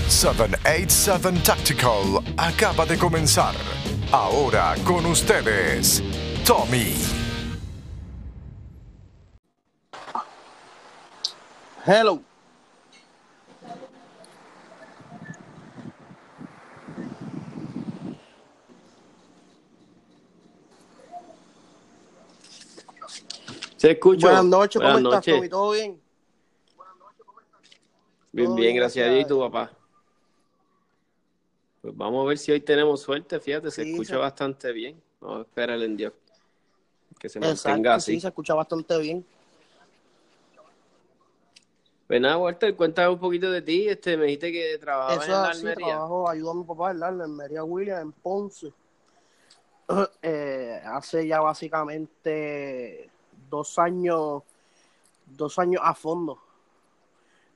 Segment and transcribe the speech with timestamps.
[0.07, 3.53] ...787 Tactical acaba de comenzar.
[4.11, 6.01] Ahora con ustedes,
[6.45, 7.24] Tommy.
[11.87, 12.19] Hello.
[23.77, 24.27] Se escucha.
[24.27, 25.47] Buenas noches, ¿cómo estás, Tommy?
[25.47, 26.01] ¿Todo bien?
[28.31, 29.71] Bien, bien, gracias a Dios y tu papá.
[31.83, 34.99] Pues vamos a ver si hoy tenemos suerte, fíjate, se escucha bastante bien.
[35.21, 36.13] Vamos a esperar en Dios.
[37.19, 38.13] Que se mantenga así.
[38.13, 39.23] Sí, se escucha bastante bien.
[42.07, 43.87] Pues nada, Walter, cuéntame un poquito de ti.
[43.89, 45.87] Este, me dijiste que trabajabas en la Almería.
[45.87, 48.73] trabajo, ayudo a mi papá en la Almería William en Ponce.
[50.23, 53.07] Eh, hace ya básicamente
[53.51, 54.41] dos años,
[55.27, 56.39] dos años a fondo.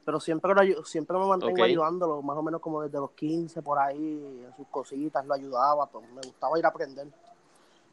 [0.06, 0.54] Pero siempre,
[0.86, 4.68] siempre me mantengo ayudándolo, más o menos como desde los 15 por ahí, en sus
[4.68, 5.88] cositas, lo ayudaba.
[5.88, 7.08] Pues, me gustaba ir a aprender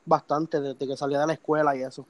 [0.04, 2.06] bastante desde que salía de la escuela y eso.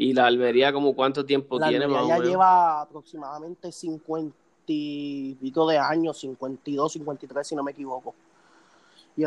[0.00, 4.34] ¿Y la Almería como cuánto tiempo tiene más ya lleva aproximadamente 50
[4.66, 8.14] y pico de años, 52, 53 si no me equivoco.
[9.16, 9.26] Y,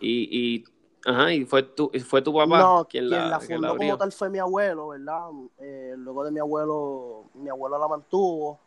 [0.00, 0.64] y,
[1.04, 4.38] Ajá, y fue tu, fue tu papá no, quien la, fundó como tal fue mi
[4.38, 5.28] abuelo, ¿verdad?
[5.58, 8.58] Eh, luego de mi abuelo, mi abuelo la mantuvo.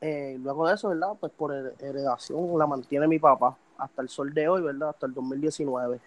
[0.00, 1.10] Eh, luego de eso, ¿verdad?
[1.20, 4.88] Pues por heredación la mantiene mi papá hasta el sol de hoy, ¿verdad?
[4.88, 6.00] Hasta el 2019.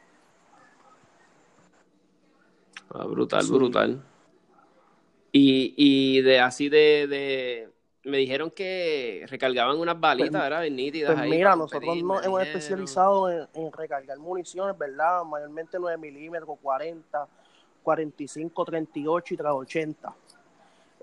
[2.89, 4.04] Ah, brutal, brutal.
[5.36, 7.68] Y, y de así de,
[8.04, 10.64] me dijeron que recargaban unas balitas, pues, ¿verdad?
[10.70, 15.24] Nítidas pues mira, nosotros nos hemos especializado en, recargar municiones, ¿verdad?
[15.24, 17.28] Mayormente 9 milímetros, 40,
[17.82, 20.16] 45, 38 y 380.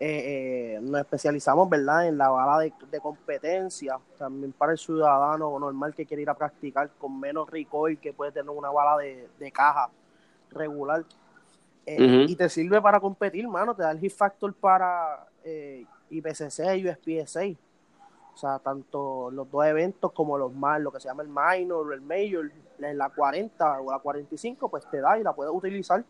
[0.02, 2.08] Eh, eh, nos especializamos, ¿verdad?
[2.08, 6.88] En la bala de, competencia, también para el ciudadano normal que quiere ir a practicar
[6.98, 9.90] con menos recoil que puede tener una bala de, caja
[10.52, 11.04] regular.
[11.86, 16.76] Eh, y te sirve para competir, mano, te da el hit factor para eh, IPCC
[16.76, 17.42] y USPSA.
[18.32, 21.88] O sea, tanto los dos eventos como los más, lo que se llama el minor,
[21.88, 26.04] o el major, la 40 o la 45, pues te da y la puedes utilizar.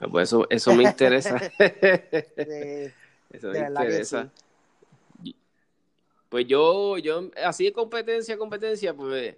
[0.00, 1.36] Ah, pues eso, eso me interesa.
[1.58, 4.30] eso me interesa.
[6.28, 9.36] Pues yo, yo, así de competencia, competencia, pues,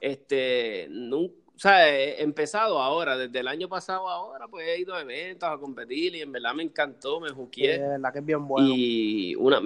[0.00, 4.94] este, nunca o sea, he empezado ahora, desde el año pasado ahora, pues he ido
[4.94, 7.80] a eventos a competir y en verdad me encantó, me juqué.
[7.98, 8.68] la que es bien bueno.
[8.70, 9.62] Y una,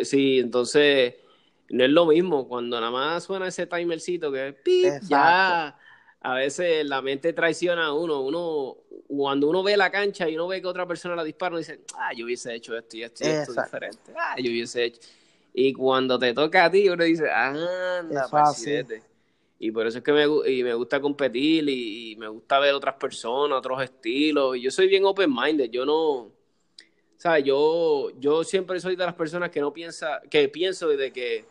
[0.00, 1.16] sí, entonces
[1.70, 4.58] no es lo mismo cuando nada más suena ese timercito que
[5.08, 5.76] ya
[6.20, 8.76] a veces la mente traiciona a uno, uno
[9.08, 11.80] cuando uno ve la cancha y uno ve que otra persona la dispara, uno dice,
[11.96, 15.00] ah, yo hubiese hecho esto y esto y esto diferente, ah, yo hubiese hecho.
[15.52, 18.24] Y cuando te toca a ti, uno dice, anda,
[18.54, 19.07] siete
[19.58, 22.94] y por eso es que me, y me gusta competir y, me gusta ver otras
[22.94, 24.56] personas, otros estilos.
[24.56, 26.30] Y yo soy bien open-minded, yo no,
[27.16, 27.44] ¿sabes?
[27.44, 31.44] Yo, yo siempre soy de las personas que no piensa, que pienso de que,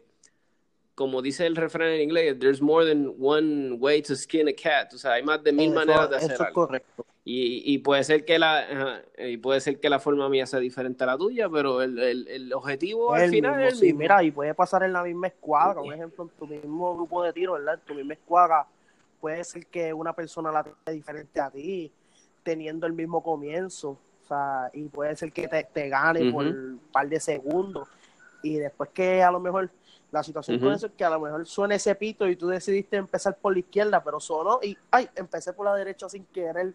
[0.97, 4.91] como dice el refrán en inglés, there's more than one way to skin a cat.
[4.95, 7.05] O sea, hay más de mil maneras de hacer eso Es correcto.
[7.23, 11.03] Y, y, puede ser que la y puede ser que la forma mía sea diferente
[11.03, 13.99] a la tuya, pero el, el, el objetivo al final es el mismo.
[13.99, 17.31] mira, y puede pasar en la misma escuadra, por ejemplo, en tu mismo grupo de
[17.31, 17.75] tiro, ¿verdad?
[17.75, 18.65] En tu misma escuadra,
[19.21, 21.91] puede ser que una persona la tenga diferente a ti,
[22.41, 26.81] teniendo el mismo comienzo, o sea, y puede ser que te, te gane por un
[26.91, 27.88] par de segundos,
[28.41, 29.69] y después que a lo mejor
[30.12, 33.36] la situación puede ser que a lo mejor suene ese pito y tú decidiste empezar
[33.38, 36.74] por la izquierda, pero sonó y, ay, empecé por la derecha sin querer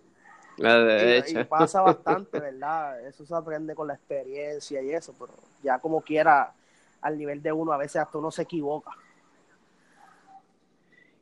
[0.58, 3.00] y, pasa bastante, ¿verdad?
[3.06, 5.32] Eso se aprende con la experiencia y eso, pero
[5.62, 6.52] ya como quiera,
[7.00, 8.90] al nivel de uno, a veces hasta uno se equivoca.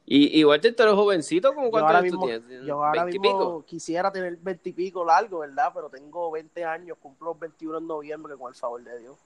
[0.04, 2.28] Y igual te eres jovencito, como cuánto ahora mismo,
[2.66, 5.70] Yo ahora mismo quisiera tener 20 y pico largo, ¿verdad?
[5.72, 9.16] Pero tengo 20 años, cumplo 21 en noviembre, con el favor de Dios.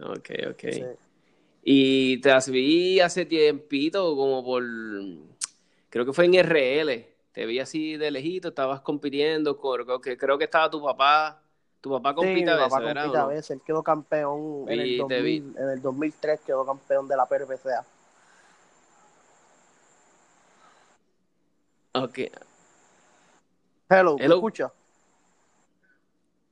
[0.00, 0.64] Ok, ok.
[1.68, 4.62] Y te vi hace tiempito, como por,
[5.90, 9.60] creo que fue en RL, te vi así de lejito, estabas compitiendo,
[10.00, 11.42] que creo que estaba tu papá,
[11.80, 13.16] tu papá compite a veces, ¿verdad?
[13.16, 17.26] a veces, él quedó campeón en el, 2000, en el 2003, quedó campeón de la
[17.26, 17.84] PRPCA.
[21.94, 22.18] Ok.
[23.88, 24.70] Hello, ¿me escuchas?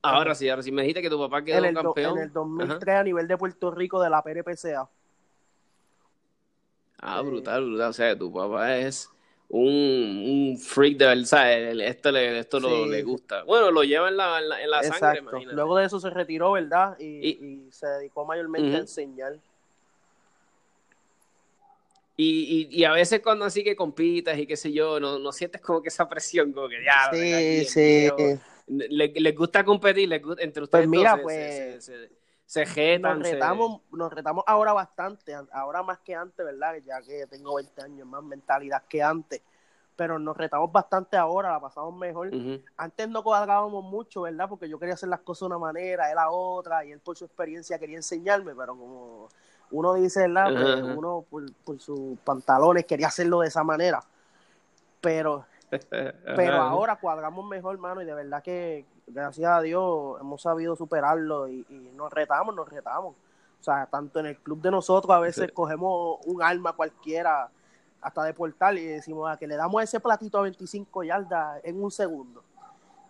[0.01, 0.73] Ahora sí, ahora sí.
[0.73, 2.17] Me dijiste que tu papá quedó campeón.
[2.17, 4.89] en el 2003 a nivel de Puerto Rico de la PRPCA.
[7.05, 7.89] Ah, brutal, brutal.
[7.89, 9.09] O sea, tu papá es
[9.49, 13.43] un, un freak de verdad, esto, le, esto le gusta.
[13.43, 15.21] Bueno, lo lleva en la, en la, sangre,
[15.51, 16.99] Luego de eso se retiró, ¿verdad?
[16.99, 19.37] Y, se dedicó mayormente a enseñar.
[22.17, 25.61] Y, y, a veces cuando así que compitas y qué sé yo, no, no sientes
[25.61, 27.11] como que esa presión, como que ya.
[27.11, 28.09] Sí, sí.
[28.67, 30.87] Les gusta competir, les gusta, entre pues ustedes.
[30.87, 31.55] Pues mira, pues.
[31.55, 32.24] Se, se,
[32.99, 36.75] nos retamos, nos retamos ahora bastante, ahora más que antes, ¿verdad?
[36.85, 39.41] Ya que tengo 20 años más mentalidad que antes,
[39.95, 42.31] pero nos retamos bastante ahora, la pasamos mejor.
[42.77, 44.47] Antes no cuadrábamos mucho, ¿verdad?
[44.47, 47.17] Porque yo quería hacer las cosas de una manera, él a otra, y él por
[47.17, 49.29] su experiencia quería enseñarme, pero como
[49.71, 50.53] uno dice, ¿verdad?
[50.53, 54.01] Pues uno por, por sus pantalones quería hacerlo de esa manera.
[55.01, 55.45] Pero
[56.35, 61.47] pero ahora cuadramos mejor, mano, y de verdad que, gracias a Dios, hemos sabido superarlo
[61.47, 63.15] y, nos retamos, nos retamos.
[63.59, 67.49] O sea, tanto en el club de nosotros, a veces cogemos un arma cualquiera,
[68.01, 71.61] hasta de portal, y decimos a ah, que le damos ese platito a 25 yardas
[71.63, 72.43] en un segundo.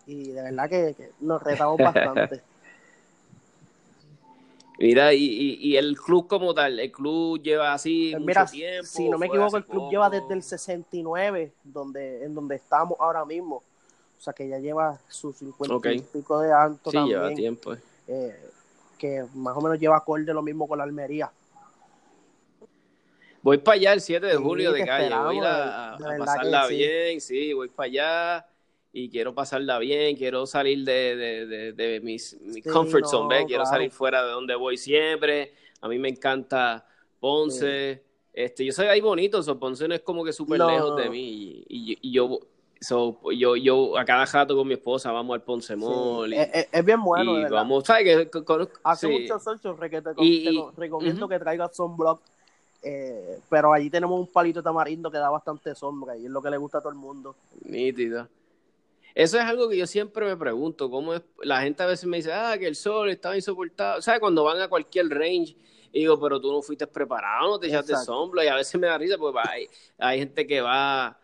[0.06, 2.42] Y de verdad que nos retamos bastante.
[4.78, 8.86] Mira, y, y, el club como tal, el club lleva así pues mucho tiempo.
[8.86, 13.24] Si no me equivoco, el club lleva desde el 69, donde, en donde estamos ahora
[13.24, 13.62] mismo.
[14.26, 17.74] O sea, que ya lleva sus 50 y pico de alto sí, lleva tiempo.
[17.74, 17.78] Eh.
[18.08, 18.50] Eh,
[18.98, 21.30] que más o menos lleva acorde lo mismo con la Almería.
[23.40, 27.52] Voy para allá el 7 de julio de calle, voy a, a pasarla bien, sí,
[27.52, 28.46] voy para allá
[28.92, 31.14] y quiero pasarla bien, quiero salir de,
[31.46, 35.54] de, de, mis, mi comfort zone, quiero salir fuera de donde voy siempre.
[35.82, 36.84] A mí me encanta
[37.20, 38.02] Ponce.
[38.32, 41.64] Este, yo soy ahí bonito, so Ponce no es como que súper lejos de mí.
[41.68, 42.40] Y, y, yo,
[42.80, 46.32] so, yo, yo a cada jato con mi esposa vamos al Ponce Mall.
[46.32, 47.38] es, bien bueno.
[47.38, 48.28] Y vamos, ¿sabes?
[48.28, 48.40] Que,
[48.82, 52.20] Hace mucho sol, que te, y, recomiendo que traigas sunblock.
[52.82, 56.40] Eh, pero allí tenemos un palito de tamarindo que da bastante sombra y es lo
[56.40, 57.34] que le gusta a todo el mundo.
[57.64, 58.28] Nítido.
[59.16, 62.18] Eso es algo que yo siempre me pregunto, cómo es, la gente a veces me
[62.18, 64.20] dice, ah, que el sol estaba insoportable, ¿sabes?
[64.20, 65.56] Cuando van a cualquier range,
[65.90, 68.86] y digo, pero tú no fuiste preparado, no te echaste sombra, y a veces me
[68.86, 69.66] da risa, porque hay,
[69.96, 71.18] hay gente que va,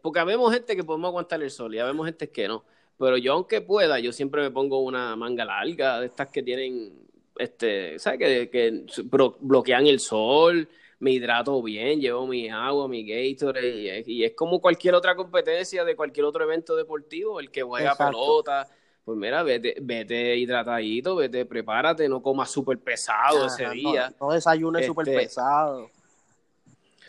[0.00, 2.64] porque vemos gente que podemos aguantar el sol, y vemos gente que no,
[2.98, 6.92] pero yo aunque pueda, yo siempre me pongo una manga larga, de estas que tienen,
[7.36, 8.18] este, ¿sabes?
[8.18, 8.84] Que, que
[9.40, 10.68] bloquean el sol,
[11.00, 15.96] me hidrato bien, llevo mi agua, mi Gatorade, y es, como cualquier otra competencia de
[15.96, 18.68] cualquier otro evento deportivo, el que juega pelota,
[19.04, 24.14] pues mira, vete, vete hidratadito, vete, prepárate, no comas súper pesado ese día.
[24.20, 25.90] No, desayunes súper este, pesado.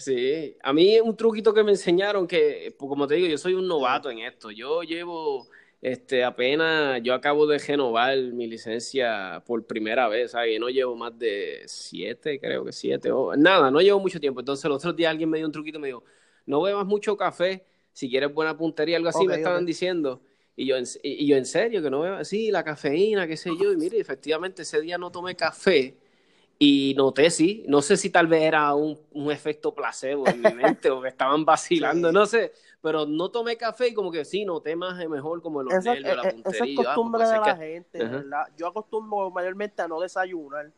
[0.04, 3.54] Sí, a mí un truquito que me enseñaron que, pues, como te digo, yo soy
[3.54, 5.48] un novato en esto, yo llevo
[5.84, 10.58] este, apenas yo acabo de renovar mi licencia por primera vez, ¿sabes?
[10.58, 14.40] no llevo más de siete, creo que siete, o nada, no llevo mucho tiempo.
[14.40, 16.06] Entonces el otro día alguien me dio un truquito y me dijo,
[16.46, 20.22] no bebas mucho café, si quieres buena puntería, algo así me estaban diciendo.
[20.56, 23.74] Y yo, y yo, en serio, que no bebas, sí, la cafeína, qué sé yo.
[23.74, 25.98] Y mire, efectivamente ese día no tomé café
[26.60, 30.54] y noté, sí, no sé si tal vez era un, un efecto placebo en mi
[30.54, 34.46] mente o que estaban vacilando, no sé, pero no tomé café y como que sí,
[34.46, 36.52] noté más mejor como los nervios, la puntería.
[36.52, 38.48] Esa es costumbre de la gente, ¿verdad?
[38.58, 40.72] Yo acostumbro mayormente a no desayunar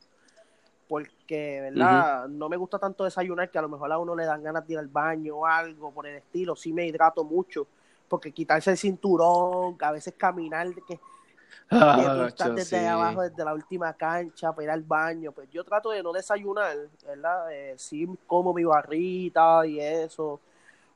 [0.88, 2.28] porque, ¿verdad?
[2.28, 4.74] No me gusta tanto desayunar que a lo mejor a uno le dan ganas de
[4.74, 6.56] ir al baño o algo por el estilo.
[6.56, 7.68] Sí me hidrato mucho
[8.08, 11.00] porque quitarse el cinturón, a veces caminar, que,
[11.72, 15.32] ah, desde abajo, desde la última cancha para ir al baño.
[15.32, 17.52] Pues yo trato de no desayunar, ¿verdad?
[17.52, 20.40] Eh, sí como mi barrita y eso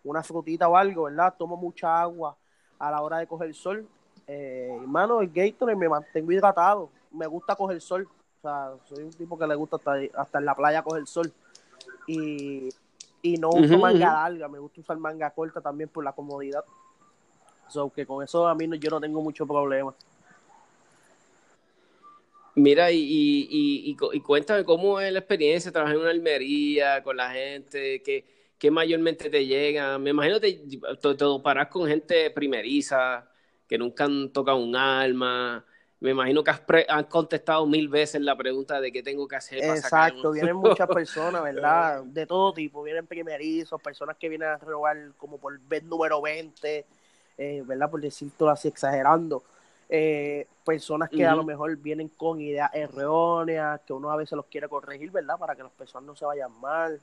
[0.03, 1.33] una frutita o algo, ¿verdad?
[1.37, 2.35] Tomo mucha agua
[2.77, 3.85] a la hora de coger sol.
[4.27, 6.89] Eh, hermano, el Gatorade me mantengo hidratado.
[7.11, 8.07] Me gusta coger sol.
[8.37, 11.31] O sea, soy un tipo que le gusta hasta, hasta en la playa coger sol.
[12.07, 12.69] Y,
[13.21, 16.63] y no uso manga larga, me gusta usar manga corta también por la comodidad.
[17.67, 19.93] So, que con eso a mí no, yo no tengo mucho problema.
[22.59, 27.31] Mira, y, y, y, cuéntame cómo es la experiencia trabajar en una almería con la
[27.31, 29.97] gente, que ¿qué mayormente te llega?
[29.97, 30.61] Me imagino que
[31.01, 33.25] te, te, paras con gente primeriza,
[33.67, 35.65] que nunca han tocado un alma.
[36.01, 36.61] Me imagino que has,
[37.07, 39.59] contestado mil veces la pregunta de qué tengo que hacer.
[39.61, 42.03] Para Exacto, vienen muchas personas, ¿verdad?
[42.03, 42.83] De todo tipo.
[42.83, 46.85] Vienen primerizos, personas que vienen a robar como por vez número 20,
[47.37, 47.89] eh, ¿verdad?
[47.89, 49.43] Por decirlo así, exagerando.
[49.91, 54.45] Eh, personas que a lo mejor vienen con ideas erróneas, que uno a veces los
[54.45, 55.39] quiere corregir, ¿verdad?
[55.39, 57.01] Para que las personas no se vayan mal.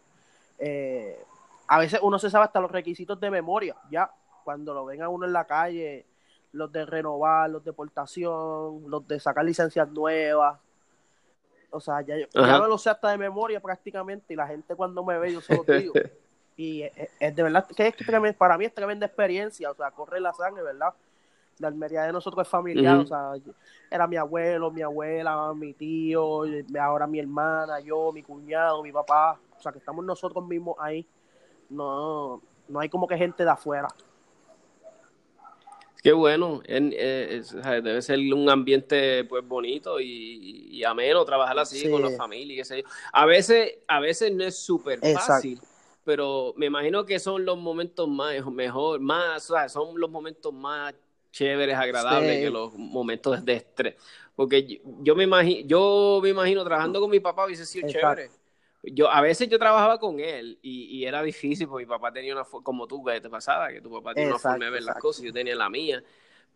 [0.59, 1.21] Eh,
[1.67, 4.09] a veces uno se sabe hasta los requisitos de memoria, ya,
[4.45, 6.07] cuando lo ven a uno en la calle,
[6.53, 10.61] los de renovar, los de portación, los de sacar licencias nuevas.
[11.71, 15.05] O sea, ya, ya me lo sé hasta de memoria prácticamente y la gente cuando
[15.05, 15.93] me ve yo se lo digo.
[16.57, 20.33] y es, de verdad que es para mí es tremenda experiencia, o sea, corre la
[20.33, 20.95] sangre, ¿verdad?
[21.59, 23.33] La Almería de nosotros es familiar, o sea,
[23.91, 26.43] era mi abuelo, mi abuela, mi tío,
[26.81, 31.07] ahora mi hermana, yo, mi cuñado, mi papá, o sea, que estamos nosotros mismos ahí
[31.69, 33.89] no, no hay como que gente de afuera.
[36.03, 37.43] Qué bueno, eh,
[37.83, 42.63] debe ser un ambiente pues bonito y, ameno trabajar así con la familia.
[43.13, 45.61] A veces, a veces no es súper fácil,
[46.05, 50.95] pero me imagino que son los momentos más mejor, más, son los momentos más
[51.37, 53.95] chéveres, agradables que los momentos de estrés.
[54.35, 58.31] Porque yo, me imagino, yo me imagino trabajando con mi papá hubiese sido chévere.
[58.83, 62.45] Yo a veces yo trabajaba con él y, era difícil porque mi papá tenía una
[62.45, 65.23] como tú que te pasaba que tu papá tenía una forma de ver las cosas
[65.23, 66.03] y yo tenía la mía.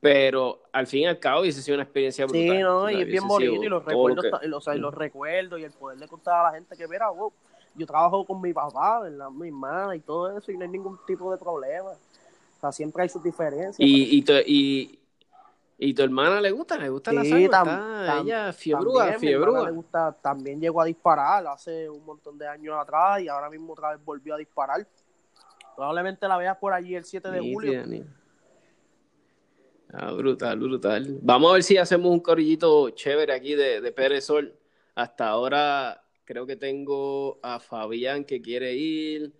[0.00, 2.56] Pero al fin y al cabo hubiese sido una experiencia brutal.
[2.56, 4.24] sí no y es bien bonito y los recuerdos
[4.72, 7.30] y los recuerdos y el poder de contar a la gente que mira wow,
[7.74, 9.28] yo trabajo con mi papá ¿verdad?
[9.28, 11.90] mi hermana y todo eso y no hay ningún tipo de problema
[12.60, 15.00] o sea siempre hay sus diferencias y, y, y
[15.82, 16.76] ¿Y tu hermana le gusta?
[16.76, 17.46] ¿Le gusta la sangre?
[18.20, 19.64] ella fiebrúa, fiebrúa.
[19.64, 23.72] le gusta, también llegó a disparar hace un montón de años atrás y ahora mismo
[23.72, 24.86] otra vez volvió a disparar.
[25.74, 27.82] Probablemente la veas por allí el 7 de julio.
[29.90, 31.18] Ah, brutal, brutal.
[31.22, 34.54] Vamos a ver si hacemos un corillito chévere aquí de, de Pérez Sol.
[34.94, 39.32] Hasta ahora creo que tengo a Fabián que quiere ir,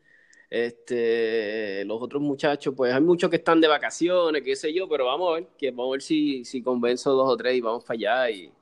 [0.51, 5.07] este, los otros muchachos, pues hay muchos que están de vacaciones, qué sé yo, pero
[5.07, 7.85] vamos a ver, que vamos a ver si, si convenzo dos o tres y vamos
[7.85, 8.53] para allá y,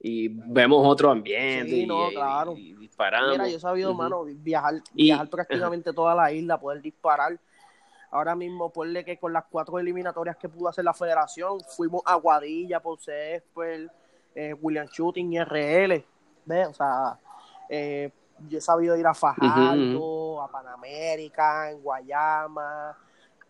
[0.00, 2.54] y vemos otro ambiente Sí, no, y, claro.
[2.56, 3.32] y- y disparamos.
[3.32, 3.98] Mira, yo he sabido, Ujú.
[3.98, 7.38] mano, viajar, viajar prácticamente toda la isla, poder disparar.
[8.10, 12.14] Ahora mismo, ponle que con las cuatro eliminatorias que pudo hacer la federación, fuimos a
[12.16, 13.86] Guadilla, por Césped,
[14.34, 16.04] eh, William Shooting y RL.
[16.44, 16.68] ¿Ves?
[16.68, 17.18] O sea,
[17.68, 18.10] eh,
[18.48, 22.96] yo he sabido ir a Fajardo, a Panamérica, en Guayama,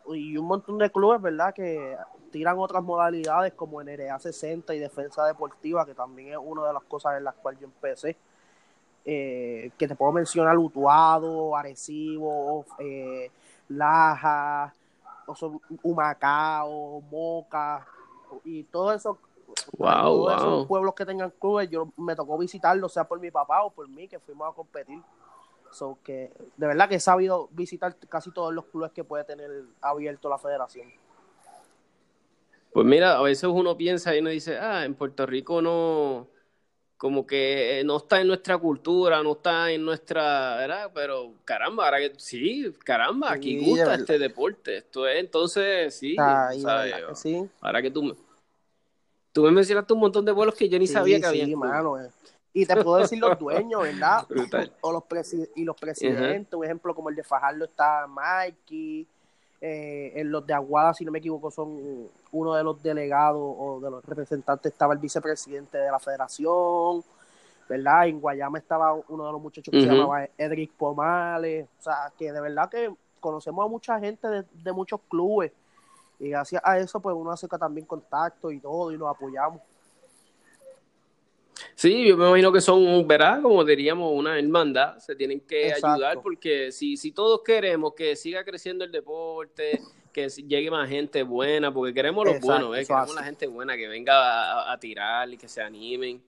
[0.09, 1.55] y un montón de clubes, ¿verdad?
[1.55, 1.97] Que
[2.31, 6.83] tiran otras modalidades como NRA 60 y defensa deportiva, que también es una de las
[6.85, 8.17] cosas en las cuales yo empecé
[9.05, 13.31] eh, que te puedo mencionar Utuado, Arecibo, eh,
[13.69, 14.73] Laja,
[15.27, 17.87] o son Humacao, Moca,
[18.45, 19.19] y todo eso.
[19.77, 20.67] Wow, todos esos wow.
[20.67, 24.09] pueblos que tengan clubes, yo me tocó visitarlos, sea por mi papá o por mí,
[24.09, 25.01] que fuimos a competir.
[25.71, 29.51] So que de verdad que he sabido visitar casi todos los clubes que puede tener
[29.81, 30.93] abierto la federación.
[32.73, 36.29] Pues mira, a veces uno piensa y uno dice, ah, en Puerto Rico no,
[36.97, 40.91] como que no está en nuestra cultura, no está en nuestra, ¿verdad?
[40.95, 44.77] Pero caramba, ahora que sí, caramba, aquí Sí, gusta este deporte.
[44.77, 46.95] Esto es, entonces, sí, ¿sabes?
[47.09, 47.51] que sí.
[47.61, 48.15] Ahora que tú me,
[49.33, 51.57] tú me mencionaste un montón de vuelos que yo ni Sí, sabía que sí, había.
[51.57, 52.11] mano, eh.
[52.55, 54.25] Y te puedo decir los dueños, ¿verdad?
[54.29, 54.73] Brutal.
[54.83, 59.07] O los presi- y los presidentes, un ejemplo como el de Fajardo está Mikey,
[59.61, 63.81] eh, en los de Aguada, si no me equivoco, son uno de los delegados o
[63.81, 67.03] de los representantes, estaba el vicepresidente de la federación,
[67.69, 68.07] ¿verdad?
[68.09, 72.33] En Guayama estaba uno de los muchachos que se llamaba Edric Pomales, o sea, que
[72.33, 75.53] de verdad que conocemos a mucha gente de, de muchos clubes
[76.23, 79.61] y gracias a eso pues uno acerca también contacto y todo y nos apoyamos.
[81.75, 83.43] Sí, yo me imagino que son, ¿verdad?
[83.43, 84.99] Como diríamos, una hermandad.
[84.99, 85.89] Se tienen que Exacto.
[85.89, 89.81] ayudar porque si, si todos queremos que siga creciendo el deporte,
[90.13, 92.87] que llegue más gente buena, porque queremos los Exacto, buenos, ¿eh?
[92.87, 93.15] Queremos así.
[93.17, 96.23] la gente buena que venga a, a tirar y que se animen.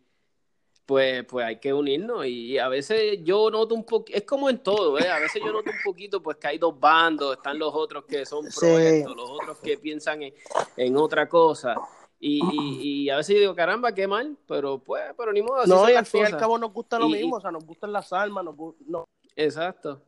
[0.86, 4.58] Pues, pues hay que unirnos y a veces yo noto un poquito, es como en
[4.58, 5.08] todo, ¿eh?
[5.08, 8.26] A veces yo noto un poquito pues que hay dos bandos, están los otros que
[8.26, 8.66] son pro Sí.
[8.66, 10.34] esto, los otros que piensan en,
[10.76, 11.74] en otra cosa.
[12.20, 15.60] Y, y, y a veces yo digo, caramba, qué mal, pero pues, pero ni modo,
[15.60, 17.50] así No, y al fin y al cabo nos gusta lo Y- mismo, o sea,
[17.50, 19.04] nos gustan las almas, nos, gu- no-
[19.36, 20.02] Exacto.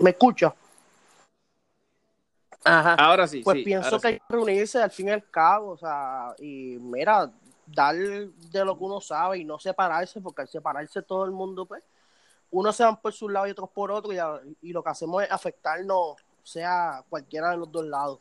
[0.00, 0.54] ¿Me escucha?
[2.64, 2.94] Ajá.
[2.94, 4.06] Ahora sí, pues sí, pienso que sí.
[4.08, 7.30] hay que reunirse al fin y al cabo, o sea, y mira,
[7.66, 11.66] dar de lo que uno sabe y no separarse, porque al separarse todo el mundo,
[11.66, 11.82] pues,
[12.50, 14.90] unos se van por su lado y otros por otro, y, a- y lo que
[14.90, 18.18] hacemos es afectarnos, sea cualquiera de los dos lados.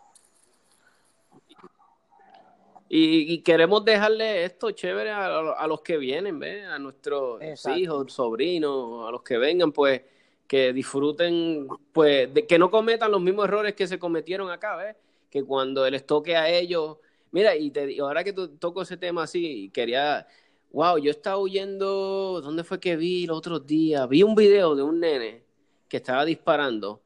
[2.90, 6.66] Y, y queremos dejarle esto chévere a, a los que vienen, ¿ves?
[6.68, 7.78] A nuestros Exacto.
[7.78, 10.02] hijos, sobrinos, a los que vengan, pues,
[10.48, 14.96] que disfruten, pues, de que no cometan los mismos errores que se cometieron acá, ¿ves?
[15.30, 16.98] Que cuando les toque a ellos,
[17.32, 20.26] mira, y te ahora que toco ese tema así, quería,
[20.72, 24.08] wow, yo estaba huyendo, ¿dónde fue que vi los otros días?
[24.10, 25.44] Vi un video de un nene
[25.90, 27.02] que estaba disparando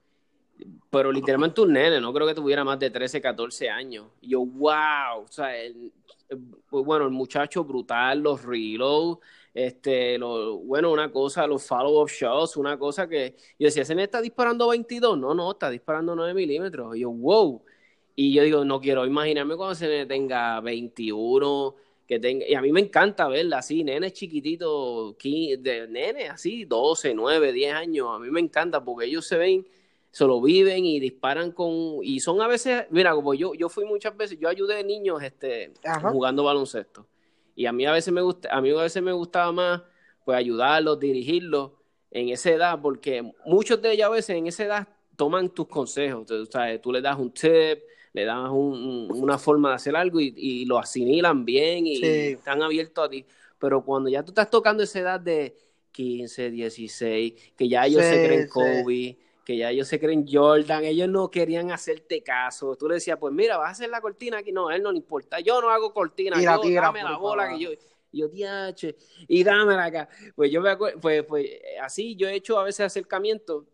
[0.89, 4.07] pero literalmente un nene, no creo que tuviera más de 13, 14 años.
[4.21, 5.91] Y yo, wow, o sea, el-
[6.29, 9.17] el- bueno, el muchacho brutal, los reload,
[9.53, 14.03] este, lo, bueno, una cosa, los follow-up shots, una cosa que, yo decía, ¿se me
[14.03, 15.17] está disparando 22?
[15.17, 16.95] No, no, está disparando 9 milímetros.
[16.95, 17.61] Y yo, wow.
[18.15, 21.75] Y yo digo, no quiero imaginarme cuando se me tenga 21,
[22.07, 26.65] que tenga, y a mí me encanta verla así, nenes chiquititos, qui- de nenes así,
[26.65, 29.67] 12, 9, 10 años, a mí me encanta porque ellos se ven
[30.13, 33.85] se lo viven y disparan con y son a veces mira como yo yo fui
[33.85, 36.11] muchas veces yo ayudé a niños este Ajá.
[36.11, 37.07] jugando baloncesto
[37.61, 39.81] y a mí a veces me gusta a mí a veces me gustaba más
[40.25, 41.71] pues ayudarlos dirigirlos
[42.11, 46.25] en esa edad porque muchos de ellos a veces en esa edad toman tus consejos
[46.25, 47.79] tú, sabes, tú le das un tip
[48.13, 51.95] le das un- un- una forma de hacer algo y, y lo asimilan bien y,
[51.97, 52.05] Sí.
[52.37, 53.25] están abiertos a ti
[53.59, 55.55] pero cuando ya tú estás tocando esa edad de
[55.91, 58.49] 15, 16 que ya ellos Sí, se creen sí.
[58.49, 62.75] Kobe que ya ellos se creen Jordan, ellos no querían hacerte caso.
[62.75, 64.51] Tú le decías, pues mira, vas a hacer la cortina aquí.
[64.51, 65.39] No, a él no le importa.
[65.39, 66.37] Yo no hago cortina.
[66.37, 67.69] La yo, tira dame la bola para que yo,
[68.11, 68.95] yo, diache,
[69.27, 70.09] y dámela acá.
[70.35, 71.49] Pues yo me acuerdo, pues, pues
[71.81, 73.65] así yo he hecho a veces acercamientos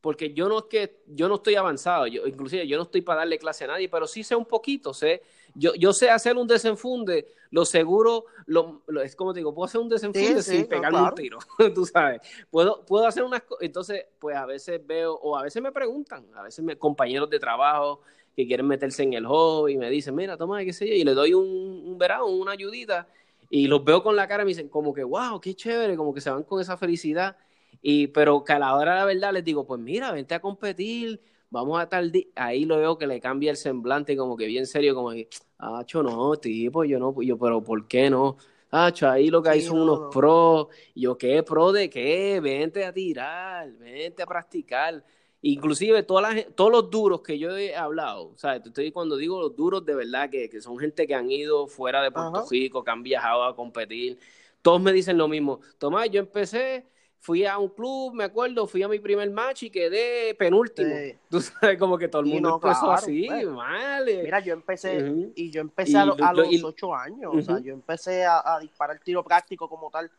[0.00, 3.20] porque yo no es que yo no estoy avanzado, yo inclusive yo no estoy para
[3.20, 5.22] darle clase a nadie, pero sí sé un poquito, sé,
[5.54, 9.66] yo, yo sé hacer un desenfunde, lo seguro, lo, lo- es como te digo, puedo
[9.66, 11.02] hacer un desenfunde Sí, sí, sin no, pegarme claro.
[11.02, 11.38] un tiro,
[11.74, 15.62] tú sabes, puedo, puedo hacer unas cosas, entonces pues a veces veo, o a veces
[15.62, 18.00] me preguntan, a veces me, compañeros de trabajo
[18.36, 21.14] que quieren meterse en el hobby me dicen, mira, toma, qué sé yo, y le
[21.14, 23.08] doy un, un verano, una ayudita,
[23.48, 26.14] y los veo con la cara y me dicen como que, wow, qué chévere, como
[26.14, 27.36] que se van con esa felicidad.
[27.82, 30.40] Y, pero que a la hora de la verdad les digo, pues mira, vente a
[30.40, 32.26] competir, vamos a tal día.
[32.36, 35.84] Ahí lo veo que le cambia el semblante, como que bien serio, como que, ah,
[35.94, 38.36] no, tipo, yo no, yo, pero ¿por qué no?
[38.72, 40.68] Ah, ahí lo que hay son unos pros.
[40.94, 42.38] yo, ¿qué pro de qué?
[42.40, 45.04] Vente a tirar, vente a practicar.
[45.42, 48.62] Inclusive todas todos los duros que yo he hablado, ¿sabes?
[48.66, 52.02] Estoy cuando digo los duros de verdad, que, que son gente que han ido fuera
[52.02, 54.18] de Puerto Rico, que han viajado a competir,
[54.62, 55.60] todos me dicen lo mismo.
[55.78, 56.86] Tomás, yo empecé,
[57.20, 60.94] fui a un club, me acuerdo, fui a mi primer match y quedé penúltimo.
[61.30, 64.22] Tú sabes, como que todo el mundo empezó así, vale.
[64.22, 66.18] Mira, yo empecé, y yo empecé a, los
[66.64, 70.10] ocho años, o sea, yo empecé a, disparar tiro práctico como tal,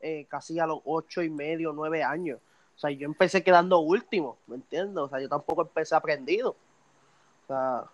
[0.00, 2.38] eh, casi a los ocho y medio, nueve años.
[2.76, 4.98] O sea, yo empecé quedando último, ¿me entiendes?
[4.98, 6.50] O sea, yo tampoco empecé aprendido.
[6.50, 7.84] O sea,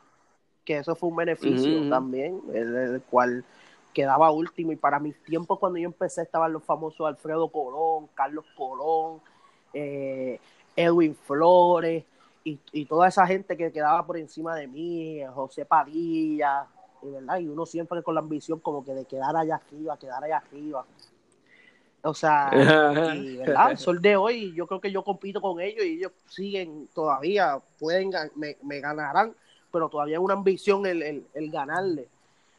[0.64, 3.44] que eso fue un beneficio también, el, cual
[3.94, 4.72] quedaba último.
[4.72, 9.20] Y para mis tiempos, cuando yo empecé, estaban los famosos Alfredo Colón, Carlos Colón,
[9.72, 10.38] eh,
[10.76, 12.04] Edwin Flores,
[12.46, 16.66] y, y, toda esa gente que quedaba por encima de mí, José Padilla,
[17.02, 17.38] y, ¿verdad?
[17.38, 20.85] y uno siempre con la ambición como que de quedar allá arriba, quedar allá arriba.
[22.02, 22.50] O sea,
[23.16, 23.70] y, ¿verdad?
[23.70, 27.59] El sol de hoy, yo creo que yo compito con ellos y ellos siguen todavía,
[27.78, 29.35] pueden, me, me ganarán,
[29.72, 32.11] pero todavía es una ambición el, el, el ganarle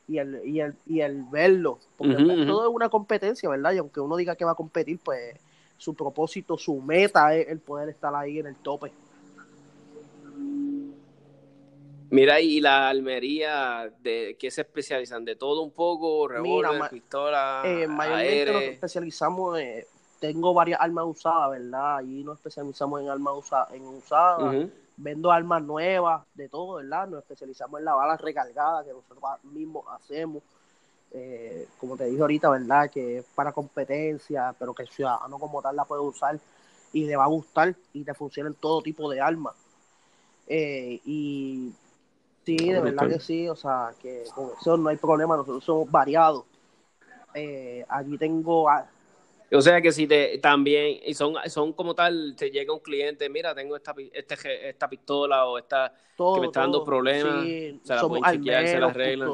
[0.07, 1.79] y el, y el, y el verlo.
[1.97, 2.15] Porque
[2.45, 3.73] todo es una competencia, ¿verdad?
[3.73, 5.35] Y aunque uno diga que va a competir, pues
[5.77, 8.91] su propósito, su meta es el poder estar ahí en el tope.
[12.11, 15.25] Mira, y la Almería, ¿de qué se especializan?
[15.25, 16.27] ¿De todo un poco?
[16.27, 19.87] ¿Revólver, pistola, eh, Mayormente nos especializamos, eh,
[20.19, 21.97] tengo varias armas usadas, ¿verdad?
[21.97, 24.67] Ahí nos especializamos en armas usadas, en usadas.
[24.97, 27.07] Vendo armas nuevas, de todo, ¿verdad?
[27.07, 30.41] Nos especializamos en la bala recargada que nosotros mismos hacemos.
[31.11, 32.89] Eh, como te dije ahorita, ¿verdad?
[32.89, 36.39] Que es para competencia, pero que el ciudadano como tal la puede usar
[36.93, 39.55] y le va a gustar y te funcionan todo tipo de armas.
[40.47, 41.73] Eh, y
[42.45, 45.89] Sí, de verdad que sí, o sea, que con eso no hay problema, nosotros somos
[45.89, 46.45] variados.
[47.33, 48.69] Eh, aquí tengo...
[49.55, 53.29] O sea que si te también, y son, son como tal, te llega un cliente,
[53.29, 57.93] mira, tengo esta, este, esta pistola o esta que me está dando problemas, sí, se
[57.93, 59.29] la somos pueden chequear, se la arreglan.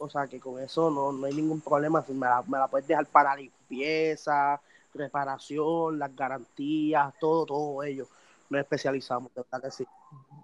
[0.00, 2.86] O sea que con eso no, no hay ningún problema, me la, me la puedes
[2.86, 4.60] dejar para limpieza,
[4.94, 8.06] reparación, las garantías, todo, todo ello.
[8.48, 9.84] Nos especializamos, de verdad que sí.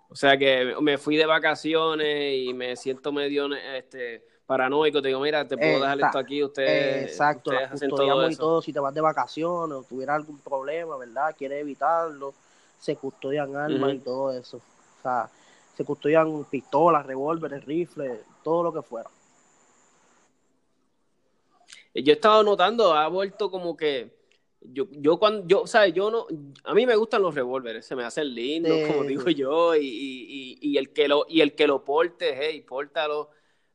[0.09, 5.00] O sea que me fui de vacaciones y me siento medio este, paranoico.
[5.00, 6.42] Te digo, mira, te puedo dejar esto aquí.
[6.42, 8.62] Ustedes, exacto, hacen todo y todo.
[8.62, 11.35] Si te vas de vacaciones o tuviera algún problema, ¿verdad?
[11.37, 12.35] Quieres evitarlo,
[12.78, 14.59] se custodian armas y todo eso.
[14.59, 15.28] O sea,
[15.76, 19.11] se custodian pistolas, revólveres, rifles, todo lo que fuera.
[21.94, 24.24] Yo he estado notando, ha vuelto como que
[24.61, 25.92] yo, yo cuando, yo, ¿sabes?
[25.94, 26.26] Yo no,
[26.64, 30.59] a mí me gustan los revólveres, se me hacen lindos, como digo yo, y, y,
[30.61, 33.30] y, el que lo, y el que lo porte, hey, pórtalo,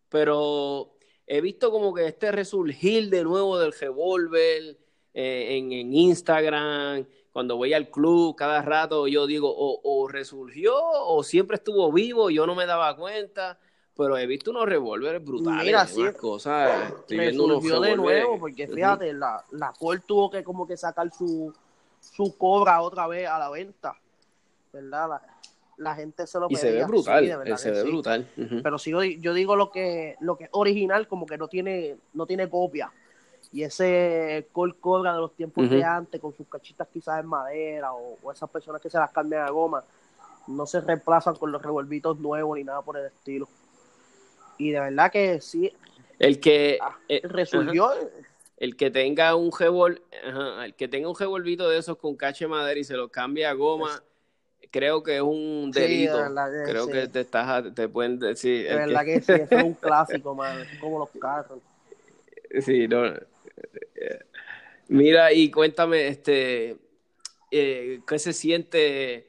[0.10, 0.92] pero
[1.26, 4.78] he visto como que este resurgir de nuevo del revólver
[5.14, 10.76] eh, en, en, Instagram, cuando voy al club, cada rato yo digo, o, o resurgió,
[10.76, 13.60] o siempre estuvo vivo, yo no me daba cuenta,
[13.96, 16.94] pero he visto unos revólveres brutales, Mira, sí, cosas.
[17.00, 21.54] Estoy viendo de nuevo, porque fíjate, la, la Ford tuvo que como que sacar su,
[22.00, 23.96] su cobra otra vez a la venta,
[24.72, 25.10] ¿verdad?
[25.10, 25.39] La,
[25.96, 28.28] gente se lo y se ve brutal, se ve brutal.
[28.36, 31.98] Pero si yo, yo, digo lo que lo que es original, como que no tiene
[32.14, 32.92] no tiene copia.
[33.52, 37.94] Y ese Colt Cobra de los tiempos de antes, con sus cachitas quizás en madera,
[37.94, 39.84] o, o esas personas que se las cambian a goma,
[40.48, 43.48] no se reemplazan con los revolvitos nuevos ni nada por el estilo
[44.60, 45.74] y de verdad que sí.
[46.20, 47.90] El que ah, eh, resolvió.
[48.58, 50.04] el que tenga un revol,
[50.64, 53.54] el que tenga un revolvito de esos con cache madera y se lo cambie a
[53.54, 54.04] goma,
[54.72, 56.18] creo que es un delito.
[56.66, 58.68] creo que te estás te pueden decir.
[58.68, 61.60] De verdad que, sí, es un clásico, man, como los carros.
[62.62, 63.14] Sí, no.
[64.88, 66.76] Mira, y cuéntame, este,
[67.52, 69.26] eh, ¿qué se siente?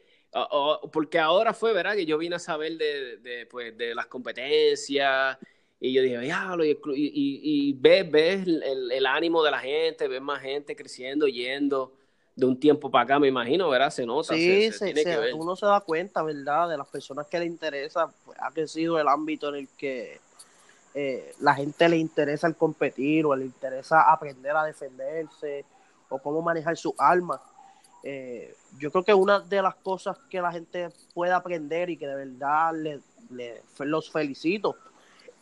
[0.92, 1.96] porque ahora fue, ¿verdad?
[1.96, 5.36] Que yo vine a saber de, de, pues, de las competencias
[5.80, 10.20] y yo dije, diablo, y, y, ves, ves el, el, ánimo de la gente, ves
[10.20, 11.94] más gente creciendo, yendo
[12.36, 13.90] de un tiempo para acá, me imagino, ¿verdad?
[13.90, 14.34] Se nota.
[14.34, 16.68] Sí, se, uno se da cuenta, ¿verdad?
[16.68, 20.20] De las personas que le interesa, pues, ha crecido el ámbito en el que
[20.94, 25.64] eh, la gente le interesa el competir o le interesa aprender a defenderse
[26.08, 27.40] o cómo manejar su armas
[28.02, 32.06] eh, yo creo que una de las cosas que la gente puede aprender y que
[32.06, 34.76] de verdad le, los felicito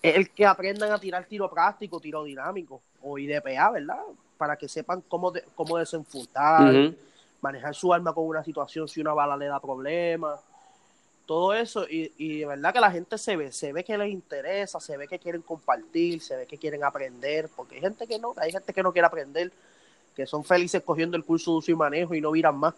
[0.02, 4.02] el que aprendan a tirar tiro práctico, tiro dinámico o IDPA, ¿verdad?
[4.38, 6.94] Para que sepan cómo, cómo desenfundar,
[7.40, 10.40] manejar su arma con una situación si una bala le da problemas,
[11.26, 11.86] todo eso.
[11.88, 14.96] Y, y de verdad que la gente se ve, se ve que les interesa, se
[14.96, 18.50] ve que quieren compartir, se ve que quieren aprender, porque hay gente que no, hay
[18.50, 19.52] gente que no quiere aprender,
[20.16, 22.74] que son felices cogiendo el curso de uso y manejo y no miran más.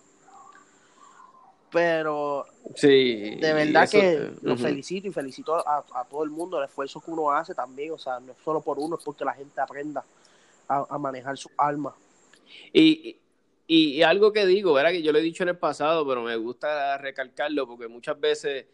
[1.71, 7.01] Pero sí, de verdad que lo felicito y felicito a, todo el mundo el esfuerzo
[7.01, 9.61] que uno hace también, o sea, no es solo por uno, es porque la gente
[9.61, 10.05] aprenda
[10.71, 11.95] a, manejar su alma.
[12.73, 13.17] Y,
[13.67, 14.93] y, algo que digo, ¿verdad?
[14.93, 18.67] que yo lo he dicho en el pasado, pero me gusta recalcarlo porque muchas veces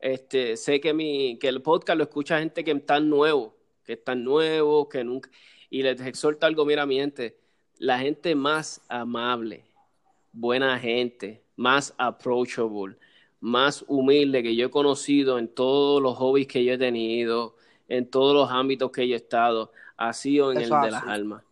[0.00, 4.24] este, sé que, mi, que el podcast lo escucha gente que está nuevo, que están
[4.24, 5.30] nuevos, que nunca...
[5.70, 7.38] Y les exhorta algo, mira mi gente,
[7.78, 9.64] la gente más amable,
[10.32, 12.96] buena gente, más approachable,
[13.40, 17.56] más humilde que yo he conocido en todos los hobbies que yo he tenido,
[17.88, 21.42] en todos los ámbitos que yo he estado, ha sido en el de las almas.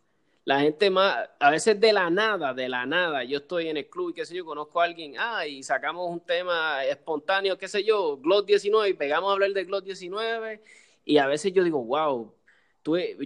[0.47, 3.89] La gente más, a veces de la nada, de la nada, yo estoy en el
[3.89, 7.67] club y qué sé yo, conozco a alguien, ah, y sacamos un tema espontáneo, qué
[7.67, 10.61] sé yo, GLOT 19, y pegamos a hablar de GLOT 19,
[11.07, 12.31] y a veces yo digo, wow,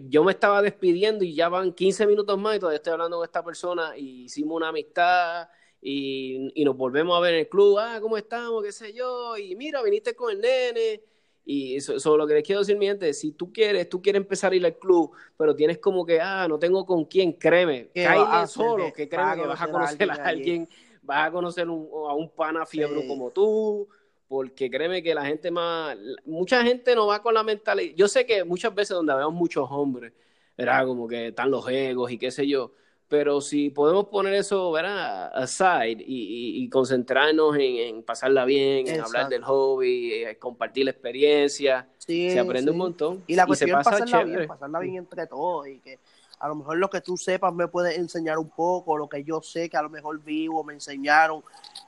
[0.08, 3.24] yo me estaba despidiendo y ya van 15 minutos más y todavía estoy hablando con
[3.24, 5.48] esta persona y hicimos una amistad
[5.82, 8.62] y, y, nos volvemos a ver en el club, ah, ¿cómo estamos?
[8.62, 9.36] ¿Qué sé yo?
[9.36, 11.02] Y mira, viniste con el nene.
[11.50, 14.52] Y eso, lo que les quiero decir, mi gente, si tú quieres, tú quieres empezar
[14.52, 18.48] a ir al club, pero tienes como que, ah, no tengo con quién, créeme, cállate
[18.48, 20.68] solo, que créeme que vas a conocer a alguien,
[21.00, 23.88] vas a conocer a un pana fiebre como tú,
[24.28, 28.26] porque créeme que la gente más, mucha gente no va con la mentalidad, yo sé
[28.26, 30.12] que muchas veces donde vemos muchos hombres,
[30.54, 32.74] era como que están los egos y qué sé yo,
[33.08, 35.32] pero si podemos poner eso, ¿verdad?
[35.34, 42.38] Aside y, concentrarnos en, pasarla bien, en hablar del hobby, eh, compartir la experiencia, se
[42.38, 43.24] aprende un montón.
[43.26, 45.98] Y la cuestión es pasarla bien, pasarla bien entre todos y que
[46.38, 49.40] a lo mejor lo que tú sepas me puedes enseñar un poco, lo que yo
[49.40, 51.42] sé que a lo mejor vivo, me enseñaron,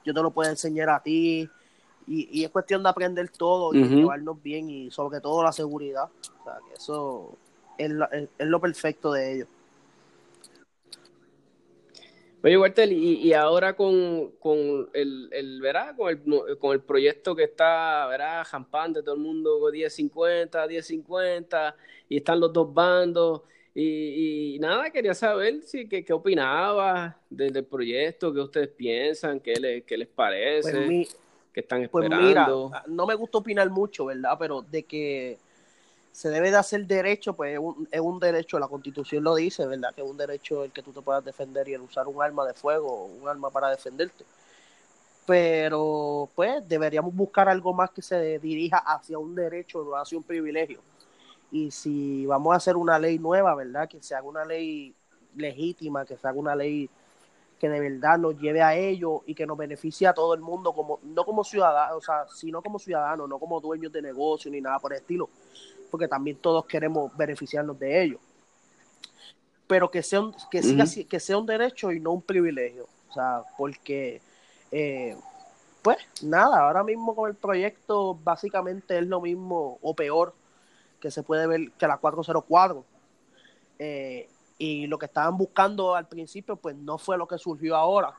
[0.05, 1.49] yo te lo puedo enseñar a ti.
[2.07, 6.09] Y, es cuestión de aprender todo y llevarnos bien y sobre todo la seguridad.
[6.41, 7.37] O sea, que eso
[7.79, 7.91] es
[8.39, 9.49] lo perfecto de ellos.
[12.43, 15.95] Oye, Walter, y, y ahora con, con el, el, ¿verdad?
[15.95, 18.45] Con el, con el proyecto que está, ¿verdad?
[18.47, 21.75] Jampante, todo el mundo 10-50, 10-50,
[22.09, 23.43] y están los dos bandos.
[23.75, 29.55] Y, y, nada, quería saber si qué, qué opinabas del, proyecto, qué ustedes piensan, qué,
[29.61, 31.17] le, qué les parece, pues
[31.53, 32.71] qué están esperando.
[32.71, 34.37] Pues mira, no me gusta opinar mucho, ¿verdad?
[34.39, 35.39] Pero de que
[36.13, 37.59] se debe de hacer derecho, pues
[37.91, 39.95] es un, derecho, la constitución lo dice, ¿verdad?
[39.95, 42.47] Que es un derecho el que tú te puedas defender y el usar un arma
[42.47, 44.25] de fuego, un arma para defenderte.
[45.27, 50.25] Pero pues deberíamos buscar algo más que se dirija hacia un derecho, no hacia un
[50.25, 50.81] privilegio.
[51.53, 53.89] Y si vamos a hacer una ley nueva, ¿verdad?
[53.89, 54.95] Que se haga una ley
[55.37, 56.91] legítima, que se haga una ley
[57.61, 60.73] que de verdad nos lleve a ello y que nos beneficie a todo el mundo,
[60.73, 64.63] como no como ciudadanos, o sea, sino como ciudadanos, no como dueños de negocio ni
[64.63, 65.29] nada por el estilo,
[65.91, 68.19] porque también todos queremos beneficiarnos de ello.
[69.67, 72.87] Pero que sea un, que, que sea un derecho y no un privilegio.
[73.09, 74.21] O sea, porque,
[74.71, 75.17] eh,
[75.83, 80.35] pues nada, ahora mismo con el proyecto básicamente es lo mismo o peor
[81.01, 82.85] que se puede ver que la 404.
[83.79, 88.15] Eh, y lo que estaban buscando al principio, pues no fue lo que surgió ahora.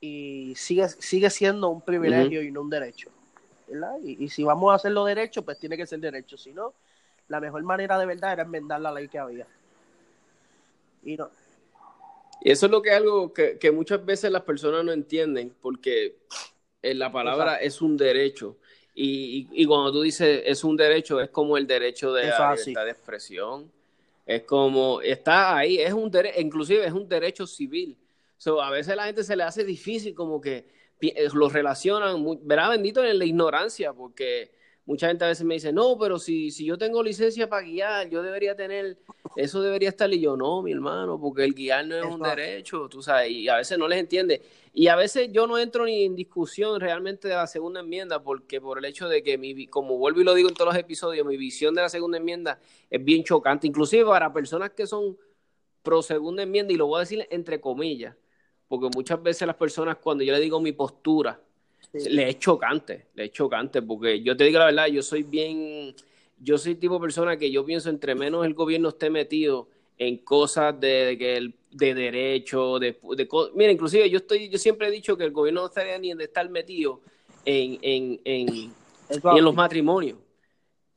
[0.00, 3.10] Y sigue, sigue siendo un privilegio y no un derecho.
[4.04, 6.36] Y, si vamos a hacerlo derecho, pues tiene que ser derecho.
[6.36, 6.74] Si no,
[7.28, 9.46] la mejor manera de verdad era enmendar la ley que había.
[11.04, 11.30] Y no.
[12.40, 16.16] Y eso es lo que es algo que, muchas veces las personas no entienden, porque
[16.82, 18.56] la palabra es un derecho.
[18.94, 22.84] Y, y, cuando tú dices es un derecho, es como el derecho de la libertad
[22.84, 23.70] de expresión.
[24.24, 27.96] Es como, está ahí, es un derecho, inclusive es un derecho civil.
[28.38, 30.66] So, a veces a la gente se le hace difícil como que
[31.34, 34.50] los relacionan, verá bendito en la ignorancia, porque
[34.86, 38.08] mucha gente a veces me dice, no, pero si, si yo tengo licencia para guiar,
[38.08, 38.96] yo debería tener,
[39.34, 42.88] eso debería estar, y yo no, mi hermano, porque el guiar no es, un derecho,
[42.88, 44.40] tú sabes, y a veces no les entiende.
[44.72, 48.60] Y a veces yo no entro ni en discusión realmente de la segunda enmienda, porque
[48.60, 51.26] por el hecho de que, mi, como vuelvo y lo digo en todos los episodios,
[51.26, 55.18] mi visión de la segunda enmienda es bien chocante, inclusive para personas que son
[55.82, 58.14] pro segunda enmienda, y lo voy a decir entre comillas,
[58.68, 61.40] porque muchas veces las personas cuando yo le digo mi postura,
[61.92, 65.94] le es chocante, le es chocante, porque yo te digo la verdad, yo soy bien,
[66.40, 70.18] yo soy tipo de persona que yo pienso entre menos el gobierno esté metido en
[70.18, 75.16] cosas de, de, de derecho, de, de mira, inclusive yo estoy, yo siempre he dicho
[75.16, 77.00] que el gobierno no estaría ni de estar metido
[77.44, 78.72] en, en, en,
[79.08, 80.18] en los matrimonios.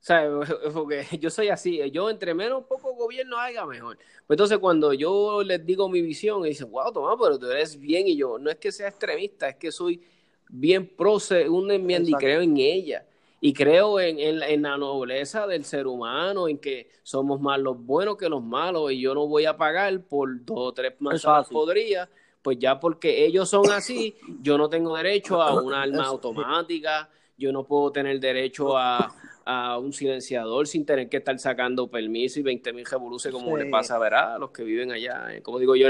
[0.01, 0.29] Sea,
[0.73, 3.97] porque yo soy así, yo entre menos poco gobierno haga mejor.
[4.27, 7.79] Pues entonces cuando yo les digo mi visión, y dicen, wow, Tomás, pero tú eres
[7.79, 10.01] bien, y yo, no es que sea extremista, es que soy
[10.49, 13.05] bien pro según enmienda y creo en ella.
[13.41, 18.17] Y creo en, en, la nobleza del ser humano, en que somos más los buenos
[18.17, 22.09] que los malos, y yo no voy a pagar por dos o tres manzanas podría
[22.41, 27.51] pues ya porque ellos son así, yo no tengo derecho a una arma automática, yo
[27.51, 29.13] no puedo tener derecho a,
[29.45, 33.95] un silenciador sin tener que estar sacando permiso y 20 mil revoluciones como le pasa
[33.97, 35.87] a los que viven allá, eh, como digo yo,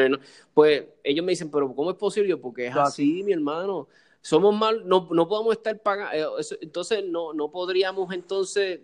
[0.53, 2.37] pues ellos me dicen, pero ¿cómo es posible?
[2.37, 3.87] Porque es así, mi hermano.
[4.21, 8.81] Somos mal, no, no podemos estar pagando, eh, entonces no, no podríamos entonces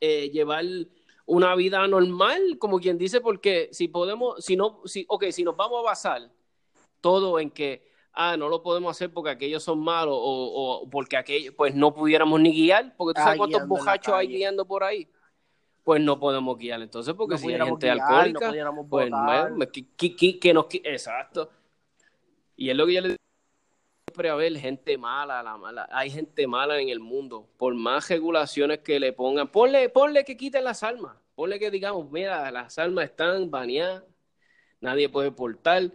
[0.00, 0.64] eh, llevar
[1.26, 5.56] una vida normal, como quien dice, porque si podemos, si no, si, ok, si nos
[5.56, 6.30] vamos a basar
[7.00, 11.54] todo en que, ah, no lo podemos hacer porque aquellos son malos o, porque aquellos,
[11.54, 15.08] pues no pudiéramos ni guiar, porque tú sabes cuántos bojachos hay guiando por ahí.
[15.84, 18.52] Pues no podemos guiar, entonces, porque si hay gente alcohólica,
[18.88, 19.10] pues
[19.96, 20.66] que, que, nos.
[20.70, 21.50] Exacto.
[22.56, 23.18] Y es lo que yo le digo
[24.06, 28.08] siempre a ver gente mala, la mala, hay gente mala en el mundo, por más
[28.08, 32.78] regulaciones que le pongan, ponle, ponle que quiten las armas, ponle que digamos, mira, las
[32.78, 34.04] armas están baneadas,
[34.80, 35.90] nadie puede portar,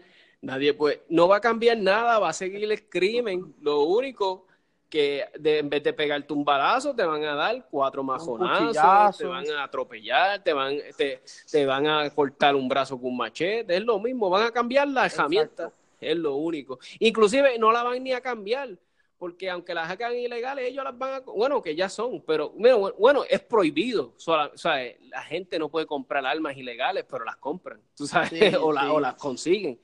[0.48, 3.54] Nadie puede, no va a cambiar nada, va a seguir el crimen.
[3.60, 4.48] Lo único
[4.90, 9.46] que en vez de pegarte un balazo, te van a dar cuatro majonazos, te van
[9.52, 13.84] a atropellar, te van, te, te, van a cortar un brazo con un machete, es
[13.84, 16.80] lo mismo, van a cambiar la herramienta, es lo único.
[17.00, 18.70] Inclusive no la van ni a cambiar,
[19.18, 22.54] porque aunque las hagan ilegales, ellos las van a, bueno, que ya son, pero
[22.98, 27.82] bueno, es prohibido, o sea, la gente no puede comprar armas ilegales, pero las compran,
[27.94, 29.78] tú sabes, o, o las consiguen.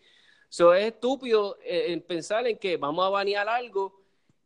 [0.54, 4.00] Eso es estúpido eh, pensar en que vamos a banear algo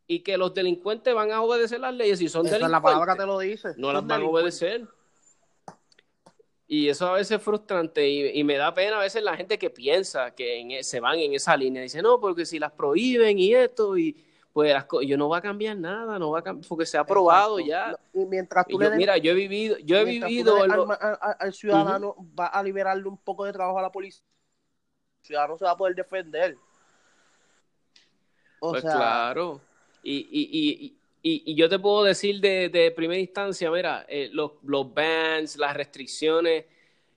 [0.06, 2.18] y que los delincuentes van a obedecer las leyes.
[2.18, 3.74] Si son delincuentes, la palabra te lo dice.
[3.76, 4.88] No las van a obedecer.
[6.66, 9.68] Y eso a veces es frustrante y, me da pena a veces la gente que
[9.68, 11.82] piensa que e, se van en esa línea.
[11.82, 14.16] Dice, no, porque si las prohíben y esto, y
[14.54, 17.94] pues yo no va a cambiar nada, no va a porque se ha probado ya.
[18.14, 20.56] Y mientras tú le mira, yo he vivido, yo he vivido.
[20.62, 24.24] al ciudadano va a liberarle un poco de trabajo a la policía
[25.28, 26.56] ciudadano se va a poder defender.
[28.58, 29.60] pues claro.
[30.02, 34.52] Y, y, y, y, yo te puedo decir de, de primera instancia, mira, eh, los,
[34.62, 36.64] los bans, las restricciones,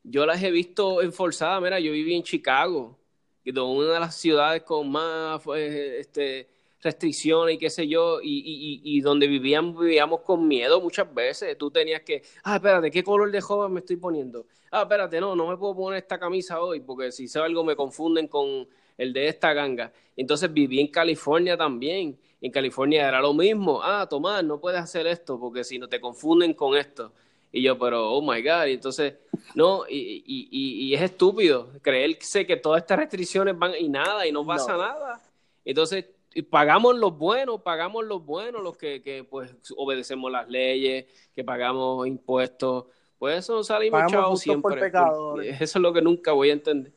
[0.04, 1.62] yo las he visto enforzadas.
[1.62, 2.98] Mira, yo viví en Chicago,
[3.46, 6.50] una de las ciudades con más este,
[6.82, 11.58] restricciones y qué sé yo, y, y, donde vivíamos, vivíamos con miedo muchas veces.
[11.58, 14.46] Tú tenías que, ah, espérate, ¿qué color de joven me estoy poniendo?
[14.72, 17.76] Ah, espérate, no, no me puedo poner esta camisa hoy porque si sé algo me
[17.76, 18.68] confunden con
[18.98, 19.92] el de esta ganga.
[20.16, 22.18] Entonces viví en California también.
[22.40, 23.82] En California era lo mismo.
[23.84, 27.12] Ah, Tomás, no puedes hacer esto porque si no te confunden con esto.
[27.52, 28.68] Y yo, pero, oh my God.
[28.68, 29.16] Y entonces,
[29.56, 30.48] no, y, y,
[30.88, 35.22] y, es estúpido creerse que todas estas restricciones van y nada, y no pasa nada.
[35.66, 41.06] Entonces, y pagamos los buenos, pagamos los buenos, los que, que pues obedecemos las leyes,
[41.36, 42.86] que pagamos impuestos,
[43.20, 44.92] pues eso salimos chavos siempre.
[45.60, 46.92] Eso es lo que nunca voy a entender.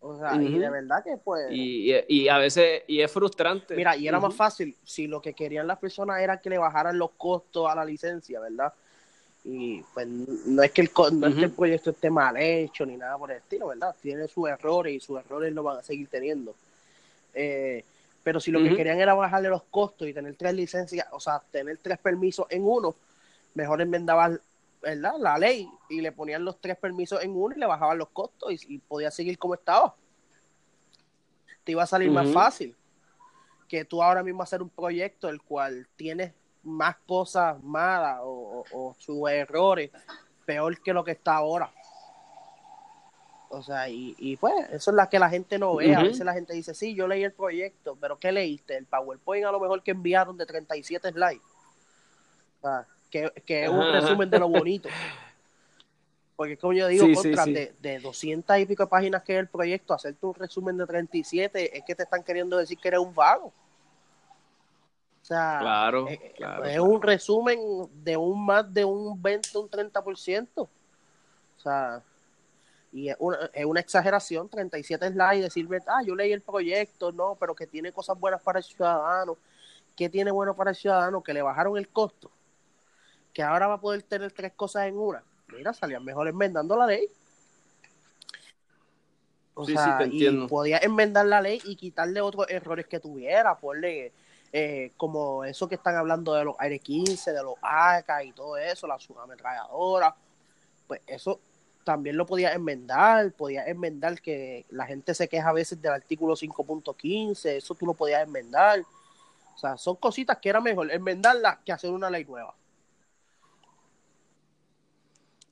[0.00, 1.46] O sea, y de verdad que pues...
[1.50, 3.74] Y, y, a veces, y es frustrante.
[3.74, 6.98] Mira, y era más fácil si lo que querían las personas era que le bajaran
[6.98, 8.74] los costos a la licencia, ¿verdad?
[9.44, 12.98] Y pues no es que el, no es que el proyecto esté mal hecho ni
[12.98, 13.96] nada por el estilo, ¿verdad?
[14.02, 16.54] Tiene sus errores y sus errores lo van a seguir teniendo.
[17.32, 17.82] Eh,
[18.24, 21.42] pero si lo que querían era bajarle los costos y tener tres licencias, o sea,
[21.50, 22.96] tener tres permisos en uno,
[23.52, 24.40] mejor enmendaban
[24.80, 25.12] ¿verdad?
[25.18, 28.50] la ley y le ponían los tres permisos en uno y le bajaban los costos
[28.66, 29.94] y, podía seguir como estaba.
[31.64, 32.74] Te iba a salir más fácil
[33.68, 36.32] que tú ahora mismo hacer un proyecto el cual tienes
[36.62, 39.90] más cosas malas o, o sus errores
[40.46, 41.70] peor que lo que está ahora.
[43.50, 45.94] O sea, y, y pues, eso es la que la gente no ve.
[45.94, 48.76] A veces la gente dice, sí, yo leí el proyecto, pero ¿qué leíste?
[48.76, 51.40] El PowerPoint a lo mejor que enviaron de 37 slides.
[52.58, 54.88] O sea, que, que es un resumen de lo bonito.
[56.36, 59.94] Porque como yo digo, contra De, de 200 y pico páginas que es el proyecto,
[59.94, 63.52] hacerte un resumen de 37 es que te están queriendo decir que eres un vago.
[65.22, 66.34] O sea, claro, eh,
[66.66, 67.58] es, un resumen
[68.02, 70.48] de un más de un 20, un 30%.
[70.56, 70.68] O
[71.56, 72.02] sea,
[72.94, 77.36] y es una, es una exageración, 37 slides, decir, ah, yo leí el proyecto, no,
[77.40, 79.36] pero que tiene cosas buenas para el ciudadano.
[79.96, 81.20] ¿Qué tiene bueno para el ciudadano?
[81.20, 82.30] Que le bajaron el costo.
[83.32, 85.24] Que ahora va a poder tener tres cosas en una.
[85.48, 87.08] Mira, salían mejor enmendando la ley.
[89.54, 94.12] O sea, y podía enmendar la ley y quitarle otros errores que tuviera, ponle
[94.52, 98.56] eh, como eso que están hablando de los Aire 15, de los AK y todo
[98.56, 100.14] eso, la ametralladora,
[100.86, 101.40] pues eso
[101.84, 106.34] también lo podía enmendar, podía enmendar que la gente se queja a veces del artículo
[106.34, 108.80] 5.15, eso tú lo podías enmendar.
[109.54, 112.54] O sea, son cositas que era mejor enmendarlas que hacer una ley nueva.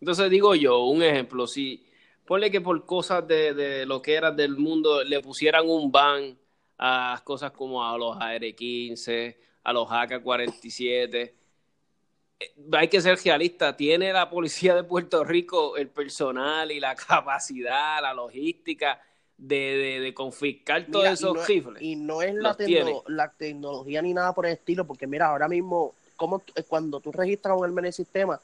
[0.00, 1.86] Entonces digo yo, un ejemplo, si
[2.26, 6.36] ponle que por cosas de, de lo que era del mundo le pusieran un ban
[6.78, 11.32] a cosas como a los AR-15, a los AK-47,
[12.72, 18.00] hay que ser realista, tiene la policía de Puerto Rico el personal y la capacidad,
[18.02, 19.00] la logística
[19.36, 21.82] de, de, confiscar todos esos rifles.
[21.82, 22.54] Y no es la,
[23.36, 27.56] tecnología ni nada por el estilo, porque mira, ahora mismo, como eh, cuando tú registras
[27.58, 28.40] un el sistema,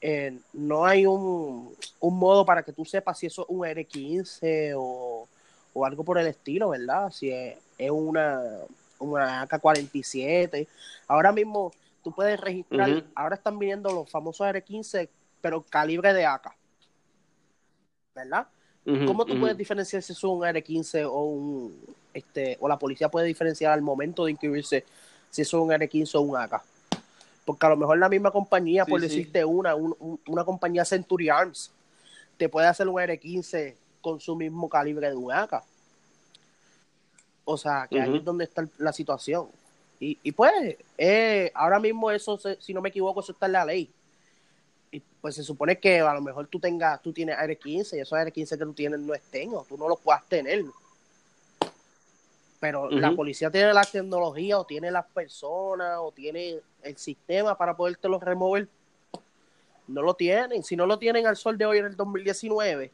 [0.00, 4.74] eh, no hay un, un, modo para que tú sepas si eso es un R15
[4.76, 5.28] o,
[5.74, 7.10] o algo por el estilo, ¿verdad?
[7.10, 8.40] Si es, es una,
[8.98, 10.66] una AK-47.
[11.06, 11.72] Ahora mismo
[12.02, 15.08] tú puedes registrar, ahora están viniendo los famosos R15,
[15.40, 16.54] pero calibre de AK.
[18.14, 18.48] ¿Verdad?
[18.84, 21.80] ¿Cómo tú puedes diferenciar si es un R15 o un
[22.12, 24.84] este o la policía puede diferenciar al momento de inscribirse
[25.30, 26.62] si es un R15 o un AK?
[27.44, 31.70] Porque a lo mejor la misma compañía, por decirte una, una compañía Century Arms,
[32.36, 35.62] te puede hacer un R15 con su mismo calibre de un AK.
[37.44, 39.48] O sea, que ahí es donde está la situación.
[40.00, 40.50] Y, y pues,
[40.96, 43.90] eh, ahora mismo eso, si no me equivoco, eso está en la ley.
[44.90, 48.14] Y pues se supone que a lo mejor tú tengas, tú tienes AR-15 y esos
[48.14, 50.64] AR-15 que tú tienes no estén o tú no los puedas tener.
[52.58, 57.74] Pero la policía tiene la tecnología o tiene las personas o tiene el sistema para
[57.78, 58.68] los remover.
[59.86, 60.62] No lo tienen.
[60.62, 62.90] Si no lo tienen al sol de hoy en el 2019,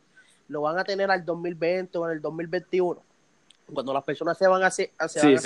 [0.49, 3.03] lo van a tener al 2020 o en el 2021
[3.73, 5.39] cuando las personas se van a, se, van a seguir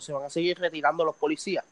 [0.00, 1.64] se van a seguir retirando los policías,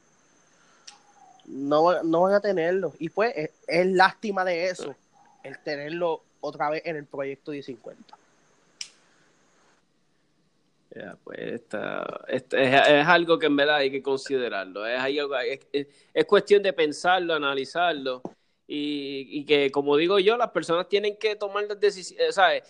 [1.46, 2.92] no, no van a tenerlo.
[2.98, 3.34] Y pues
[3.66, 4.94] es, lástima de eso,
[5.42, 8.16] el tenerlo otra vez en el proyecto 1050.
[10.94, 14.84] Ya, pues esta, es, algo que en verdad hay que considerarlo.
[14.86, 18.22] Es, es, es cuestión de pensarlo, analizarlo
[18.66, 22.34] y, y, que, como digo yo, las personas tienen que tomar las decisiones.
[22.34, 22.64] ¿sabes?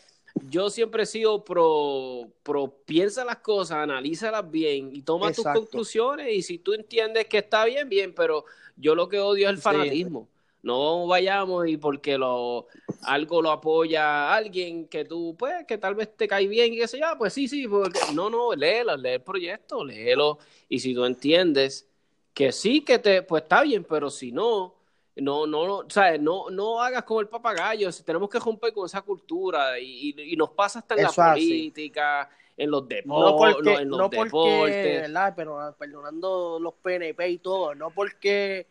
[0.48, 6.34] Yo siempre he sido pro, pro piensa las cosas, analízalas bien y toma tus conclusiones
[6.34, 8.44] y si tú entiendes que está bien, bien, pero
[8.76, 10.28] yo lo que odio es el fanatismo.
[10.62, 12.66] No vayamos y porque lo,
[13.02, 16.88] algo lo apoya alguien que tú, pues, que tal vez te cae bien y que
[16.88, 18.00] se ah, pues sí, sí, porque...
[18.12, 21.88] no, no, léelo, lee el proyecto, léelo y si tú entiendes
[22.34, 24.74] que sí, que te, pues está bien, pero si no,
[25.20, 26.20] no, no, ¿sabes?
[26.20, 30.50] No, no hagas como el papagayo, tenemos que romper con esa cultura y, y, nos
[30.50, 35.02] pasa hasta en la política, en los, deportes, no en los no deportes.
[35.02, 35.32] ¿verdad?
[35.36, 38.66] Pero ah, perdonando los PNP y todo, no porque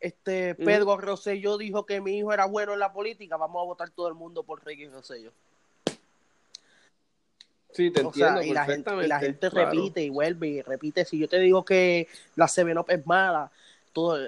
[0.00, 3.90] este Pedro Rosselló dijo que mi hijo era bueno en la política, vamos a votar
[3.90, 5.32] todo el mundo por Ricky Rosselló.
[7.72, 8.42] Sí, te entiendo.
[8.42, 11.04] y, la gente, y la gente repite y vuelve y repite.
[11.04, 13.50] Si yo te digo que la CBNOP es mala,
[13.92, 14.18] todo,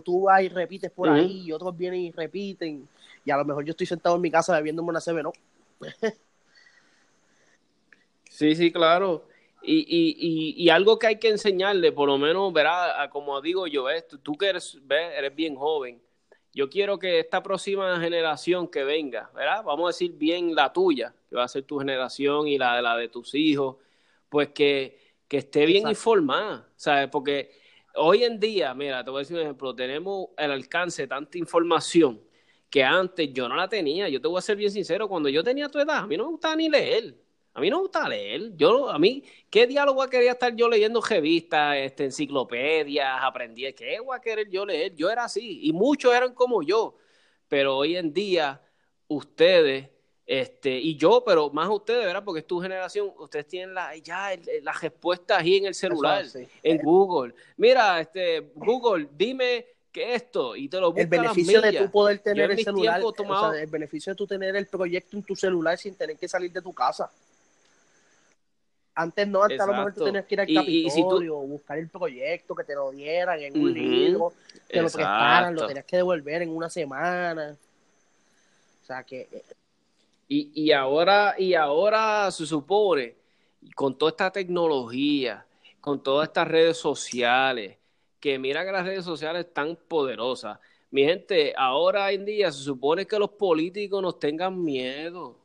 [0.00, 2.88] tú vas y repites por ahí y otros vienen y repiten.
[3.24, 5.32] Y a lo mejor yo estoy sentado en mi casa bebiéndome una CB, ¿no?
[8.30, 9.24] sí, sí, claro.
[9.62, 13.66] Y, y, y, y, algo que hay que enseñarle, por lo menos, verá, como digo
[13.66, 14.06] yo, ¿ves?
[14.22, 15.12] Tú, que eres, ¿ves?
[15.18, 16.00] eres bien joven,
[16.54, 19.62] yo quiero que esta próxima generación que venga, ¿verdad?
[19.62, 22.82] Vamos a decir bien la tuya, que va a ser tu generación y la de
[22.82, 23.76] la de tus hijos,
[24.30, 27.08] pues que, que esté bien informada, ¿sabes?
[27.08, 27.59] Porque
[27.94, 31.38] hoy en día, mira, te voy a decir un ejemplo, tenemos el alcance de tanta
[31.38, 32.20] información
[32.70, 34.08] que antes yo no la tenía.
[34.08, 36.24] Yo te voy a ser bien sincero, cuando yo tenía tu edad, a mí no
[36.24, 37.16] me gustaba ni leer.
[37.52, 38.56] A mí no me gusta leer.
[38.56, 43.72] Yo, a mí, ¿qué diálogo quería estar yo leyendo revistas, este, enciclopedias, aprendí?
[43.72, 44.94] ¿Qué voy a querer yo leer?
[44.94, 46.96] Yo era así y muchos eran como yo.
[47.48, 48.62] Pero hoy en día,
[49.08, 49.90] ustedes
[50.30, 52.22] este, y yo, pero más ustedes, ¿verdad?
[52.24, 54.30] Porque es tu generación, ustedes tienen la, ya
[54.62, 56.24] la respuesta ahí en el celular,
[56.62, 57.34] en Google.
[57.56, 62.20] Mira, este, Google, dime que esto, y te lo busca El beneficio de tu poder
[62.20, 63.02] tener el celular,
[63.56, 66.62] el beneficio de tu tener el proyecto en tu celular sin tener que salir de
[66.62, 67.10] tu casa.
[68.94, 71.88] Antes no, antes a lo mejor tú tenías que ir al Capitolio, o buscar el
[71.88, 74.32] proyecto, que te lo dieran en un libro,
[74.68, 77.56] te lo prestaran, lo tenías que devolver en una semana.
[78.80, 79.42] O sea que eh,
[80.32, 83.16] y, y, ahora, y ahora se supone,
[83.74, 85.44] con toda esta tecnología,
[85.80, 87.78] con todas estas redes sociales,
[88.20, 90.60] que mira que las redes sociales están poderosas.
[90.92, 95.36] Mi gente, ahora en día se supone que los políticos nos tengan miedo.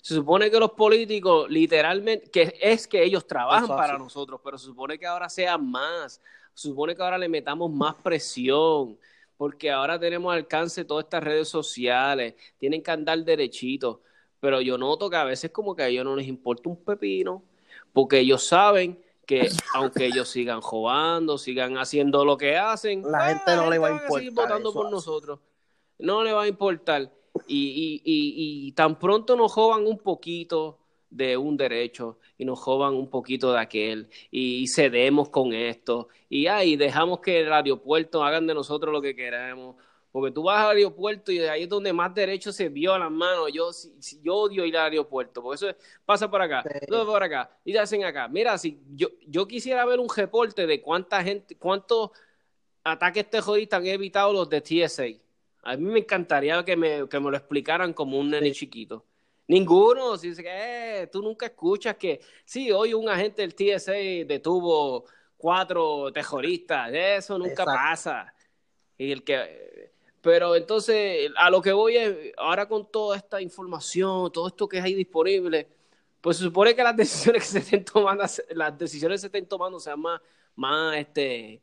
[0.00, 4.64] Se supone que los políticos, literalmente, que es que ellos trabajan para nosotros, pero se
[4.64, 6.18] supone que ahora sean más.
[6.54, 8.98] Se supone que ahora le metamos más presión,
[9.36, 13.98] porque ahora tenemos alcance todas estas redes sociales, tienen que andar derechitos.
[14.40, 17.42] Pero yo noto que a veces como que a ellos no les importa un pepino,
[17.92, 23.54] porque ellos saben que aunque ellos sigan jugando, sigan haciendo lo que hacen, la gente
[23.54, 24.18] no le va a importar.
[24.18, 25.38] Seguir votando por nosotros.
[25.98, 27.12] No le va a importar.
[27.46, 30.78] Y, y, y, y tan pronto nos joban un poquito
[31.10, 36.46] de un derecho y nos joban un poquito de aquel y cedemos con esto y
[36.46, 39.74] ahí dejamos que el aeropuerto hagan de nosotros lo que queremos
[40.12, 43.48] porque tú vas al aeropuerto y ahí es donde más derechos se violan, mano.
[43.48, 43.70] Yo,
[44.22, 47.78] yo odio ir al aeropuerto, porque eso pasa por acá, todo por acá, y te
[47.78, 48.26] hacen acá.
[48.26, 52.10] Mira, si yo, yo quisiera ver un reporte de cuánta gente, cuántos
[52.82, 55.04] ataques terroristas han evitado los de TSA.
[55.62, 59.04] A mí me encantaría que me, que me lo explicaran como un nene chiquito.
[59.46, 63.92] Ninguno, si dice que eh, tú nunca escuchas que, sí, hoy un agente del TSA
[64.26, 65.04] detuvo
[65.36, 68.32] cuatro terroristas, eso nunca pasa.
[68.96, 69.92] Y el que
[70.22, 74.80] pero entonces, a lo que voy es, ahora con toda esta información, todo esto que
[74.80, 75.66] hay disponible,
[76.20, 79.80] pues se supone que las decisiones que se estén tomando, las decisiones se estén tomando
[79.80, 80.20] sean más,
[80.56, 81.62] más, este,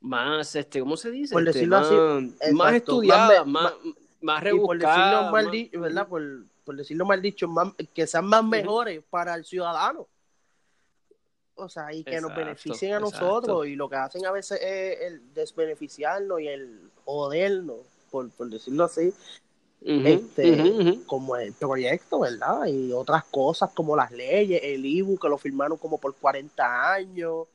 [0.00, 1.32] más, este, ¿cómo se dice?
[1.32, 3.74] Por este, decirlo más, así, más estudiadas, más,
[4.22, 4.70] más, rebuscadas.
[4.70, 6.08] Por decirlo mal, dicho, ¿verdad?
[6.08, 10.08] Por, por, decirlo mal dicho, más, que sean más mejores para el ciudadano.
[11.60, 13.66] O sea, y que nos beneficien a nosotros.
[13.66, 17.78] Y lo que hacen a veces es el desbeneficiarnos y el jodernos
[18.10, 19.12] por, decirlo así,
[19.82, 22.66] este, como el proyecto, ¿verdad?
[22.66, 27.46] Y otras cosas como las leyes, el IBU que lo firmaron como por 40 años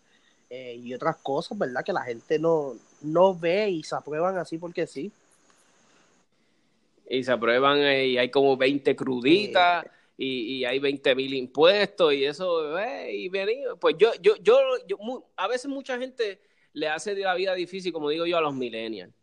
[0.50, 1.84] eh, y otras cosas, ¿verdad?
[1.84, 5.12] Que la gente no, no ve y se aprueban así porque sí.
[7.08, 9.86] Y se aprueban eh, y hay como 20 cruditas.
[10.18, 13.78] Y, y, hay 20 mil impuestos y eso, eh, y venido.
[13.78, 14.58] Pues yo, yo, yo,
[14.88, 14.98] yo,
[15.36, 16.40] a veces mucha gente
[16.74, 19.14] le hace la vida difícil, como digo yo, a los millennials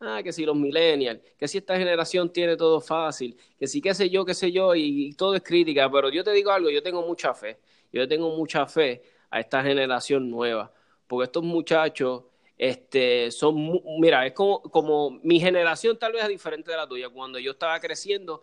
[0.00, 3.94] ah, que si los millennials, que si esta generación tiene todo fácil, que si qué
[3.94, 6.82] sé yo, qué sé yo, y, todo es crítica, pero yo te digo algo, yo
[6.82, 7.58] tengo mucha fe,
[7.92, 10.72] yo tengo mucha fe a esta generación nueva,
[11.06, 12.24] porque estos muchachos,
[12.56, 17.08] este, son, mira, es como, como mi generación tal vez es diferente de la tuya,
[17.08, 18.42] cuando yo estaba creciendo,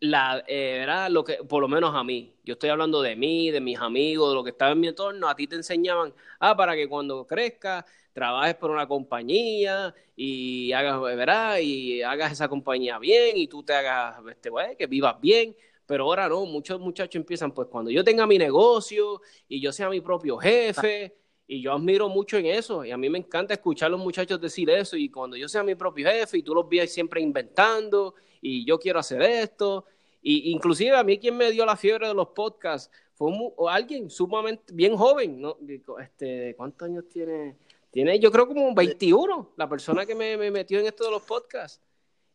[0.00, 3.50] la, eh, era lo que, por lo menos a mí, yo estoy hablando de mí,
[3.50, 6.56] de mis amigos, de lo que estaba en mi entorno, a ti te enseñaban, ah,
[6.56, 11.58] para que cuando crezca trabajes por una compañía y hagas, ¿verdad?
[11.62, 15.54] Y hagas esa compañía bien y tú te hagas, este, que vivas bien.
[15.86, 19.88] Pero ahora no, muchos muchachos empiezan, pues cuando yo tenga mi negocio y yo sea
[19.90, 21.16] mi propio jefe,
[21.52, 24.40] y yo admiro mucho en eso, y a mí me encanta escuchar a los muchachos
[24.40, 28.14] decir eso, y cuando yo sea mi propio jefe y tú los ves siempre inventando,
[28.40, 29.84] y yo quiero hacer esto,
[30.22, 33.32] y inclusive a mí quien me dio la fiebre de los podcasts fue
[33.68, 35.56] alguien sumamente bien joven, ¿no?
[36.00, 37.56] Este, ¿Cuántos años tiene?
[37.90, 41.82] Tiene, yo creo, como 21, la persona que me, metió en esto de los podcasts.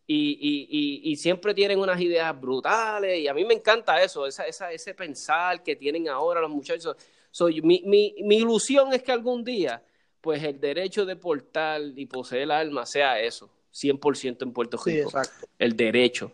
[0.05, 4.45] Y, y, y, siempre tienen unas ideas brutales y a mí me encanta eso, esa,
[4.45, 6.95] esa, ese pensar que tienen ahora los muchachos.
[7.35, 9.83] Soy, mi, mi, mi ilusión es que algún día,
[10.21, 15.11] pues el derecho de portar y poseer alma sea eso, 100% en Puerto Rico.
[15.59, 16.31] el derecho,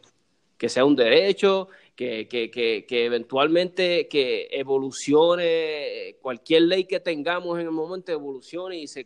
[0.59, 7.59] que sea un derecho que, que, que, que, eventualmente que evolucione, cualquier ley que tengamos
[7.59, 9.03] en el momento evolucione y se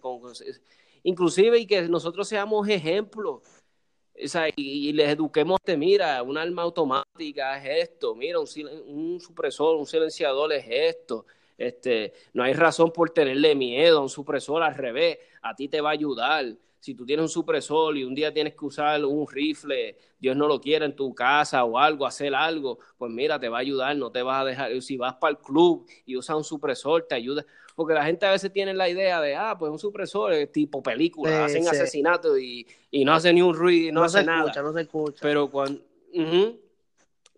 [1.04, 3.42] inclusive y que nosotros seamos ejemplos.
[4.58, 8.48] y, les eduquemos de, mira, un arma automática es esto, mira, un,
[8.86, 11.26] un supresor, un silenciador es esto,
[11.58, 15.82] este, no hay razón por tenerle miedo a un supresor, al revés, a ti te
[15.82, 19.28] va a ayudar si tú tienes un supresor y un día tienes que usar un
[19.28, 23.50] rifle, Dios no lo quiera en tu casa o algo, hacer algo, pues mira, te
[23.50, 24.82] va a ayudar, no te vas a dejar.
[24.84, 27.44] Si vas para el club y usas un supresor, te ayuda.
[27.74, 30.84] Porque la gente a veces tiene la idea de, ah, pues un supresor es tipo
[30.84, 34.42] película, hacen asesinatos y, y, no hace ni un ruido, no, no hace se nada.
[34.42, 35.20] Escucha, no se escucha.
[35.24, 35.82] Pero cuando.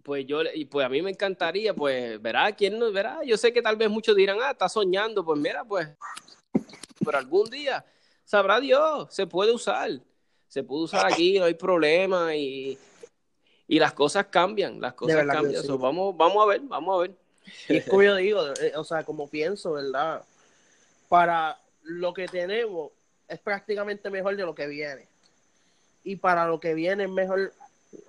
[0.08, 3.52] Pues yo, y pues a mí me encantaría, pues, verá, quién no, verá, yo sé
[3.52, 5.90] que tal vez muchos dirán, ah, está soñando, pues mira, pues,
[7.04, 7.86] pero algún día
[8.24, 10.00] sabrá Dios, se puede usar.
[10.48, 12.78] Se puede usar aquí, no hay problema y,
[13.68, 15.62] y las cosas cambian, las cosas cambian.
[15.78, 17.12] vamos, vamos a ver, vamos a ver.
[17.68, 20.24] Y es como yo digo, eh, o sea, como pienso, ¿verdad?
[21.10, 22.94] Para lo que tenemos
[23.28, 25.10] es prácticamente mejor de lo que viene.
[26.06, 27.52] Y para lo que viene es mejor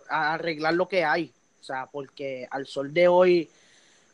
[0.08, 1.34] arreglar lo que hay.
[1.60, 3.50] O sea, porque al sol de hoy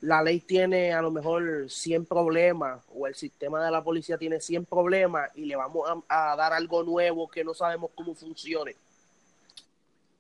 [0.00, 4.40] la ley tiene a lo mejor 100 problemas o el sistema de la policía tiene
[4.40, 8.76] 100 problemas y le vamos a, dar algo nuevo que no sabemos cómo funcione.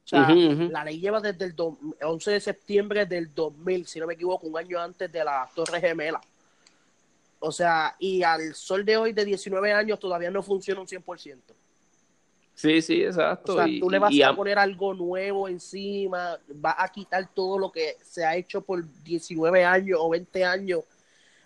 [0.04, 1.54] O sea, la ley lleva desde el
[2.02, 5.80] 11 de septiembre del 2000, si no me equivoco, un año antes de la Torre
[5.80, 6.20] Gemela.
[7.40, 11.40] O sea, y al sol de hoy de 19 años todavía no funciona un 100%.
[12.54, 13.54] Sí, sí, exacto.
[13.54, 17.72] O sea, tú le vas a poner algo nuevo encima, vas a quitar todo lo
[17.72, 20.80] que se ha hecho por 19 años o 20 años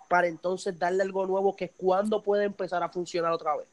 [0.08, 3.66] para entonces darle algo nuevo que es cuando puede empezar a funcionar otra vez.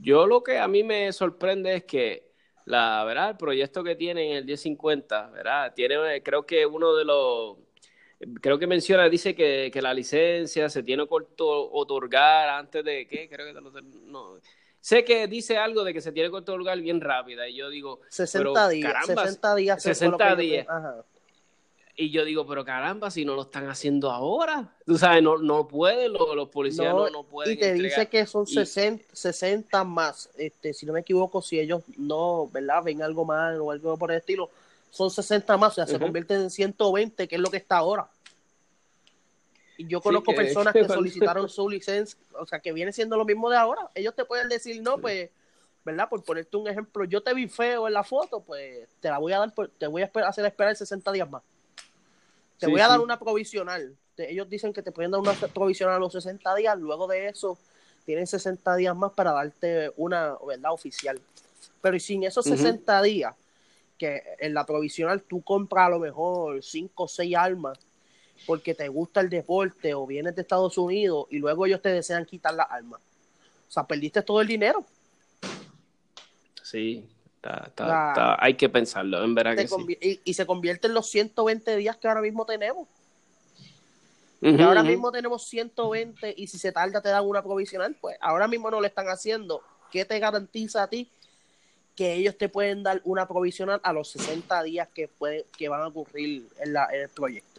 [0.00, 2.28] Yo lo que a mí me sorprende es que
[2.66, 5.72] la verdad el proyecto que tienen el 1050, ¿verdad?
[5.74, 7.56] Tiene creo que uno de los
[8.42, 13.28] creo que menciona dice que, que la licencia se tiene que otorgar antes de qué,
[13.28, 14.38] creo que no
[14.80, 18.00] sé que dice algo de que se tiene que otorgar bien rápida y yo digo
[18.08, 20.66] 60 días, 60 días, 60 días.
[22.00, 25.66] Y yo digo, pero caramba, si no lo están haciendo ahora, tú sabes, no, no
[25.66, 27.54] pueden, los, policías no, no, pueden.
[27.54, 31.82] Y te dice que son 60, 60 más, este, si no me equivoco, si ellos
[31.96, 32.84] no, ¿verdad?
[32.84, 34.48] Ven algo mal o algo por el estilo,
[34.92, 38.08] son 60 más, o sea, se convierten en 120, que es lo que está ahora.
[39.78, 43.48] Y yo conozco personas que solicitaron su licencia, o sea, que viene siendo lo mismo
[43.48, 43.88] de ahora.
[43.94, 45.30] Ellos te pueden decir, no, pues,
[45.84, 46.08] ¿verdad?
[46.08, 49.32] Por ponerte un ejemplo, yo te vi feo en la foto, pues te la voy
[49.32, 51.42] a dar, te voy a hacer esperar 60 días más.
[52.58, 53.96] Te voy a dar una provisional.
[54.16, 57.56] ellos dicen que te pueden dar una provisional a los 60 días, luego de eso
[58.04, 60.72] tienen 60 días más para darte una, ¿verdad?
[60.72, 61.20] Oficial.
[61.80, 63.36] Pero sin esos 60 días,
[63.96, 67.78] que en la provisional tú compras a lo mejor 5 o 6 armas
[68.46, 72.24] porque te gusta el deporte o vienes de Estados Unidos y luego ellos te desean
[72.24, 73.00] quitar las armas.
[73.68, 74.84] O sea, perdiste todo el dinero.
[76.62, 77.04] Sí,
[78.38, 80.20] hay que pensarlo, en verdad que sí.
[80.24, 82.88] y, se convierte en los 120 días que ahora mismo tenemos.
[84.60, 88.70] ahora mismo tenemos 120 y si se tarda te dan una provisional, pues ahora mismo
[88.70, 89.62] no lo están haciendo.
[89.90, 91.10] ¿Qué te garantiza a ti
[91.96, 95.82] que ellos te pueden dar una provisional a los 60 días que, puede, que van
[95.82, 97.57] a ocurrir en, la, en el proyecto?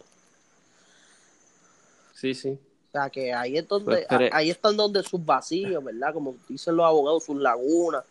[2.20, 2.58] Sí, sí.
[2.88, 6.12] O sea, que ahí es donde, pues, ahí están donde sus vacíos, ¿verdad?
[6.12, 8.04] Como dicen los abogados, sus lagunas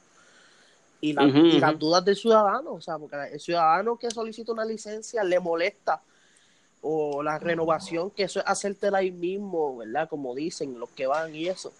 [0.99, 5.39] y, las dudas del ciudadano, o sea, porque el ciudadano que solicita una licencia le
[5.39, 6.01] molesta
[6.81, 10.09] o la renovación, que eso es hacértela ahí mismo, ¿verdad?
[10.09, 11.71] Como dicen los que van y eso.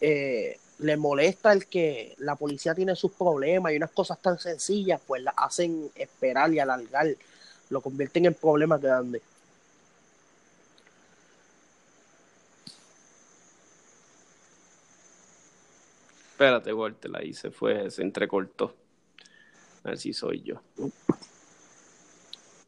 [0.00, 5.00] Eh, le molesta el que la policía tiene sus problemas y unas cosas tan sencillas,
[5.06, 7.06] pues la hacen esperar y alargar,
[7.70, 9.22] lo convierten en problemas grandes.
[16.42, 18.74] Espérate, Walter, ahí se fue, se entrecortó.
[19.84, 20.60] A ver si soy yo.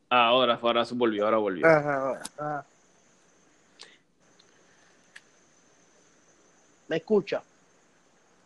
[0.09, 1.67] Ahora, ahora volvió, ahora volvió.
[6.87, 7.43] ¿Me escucha?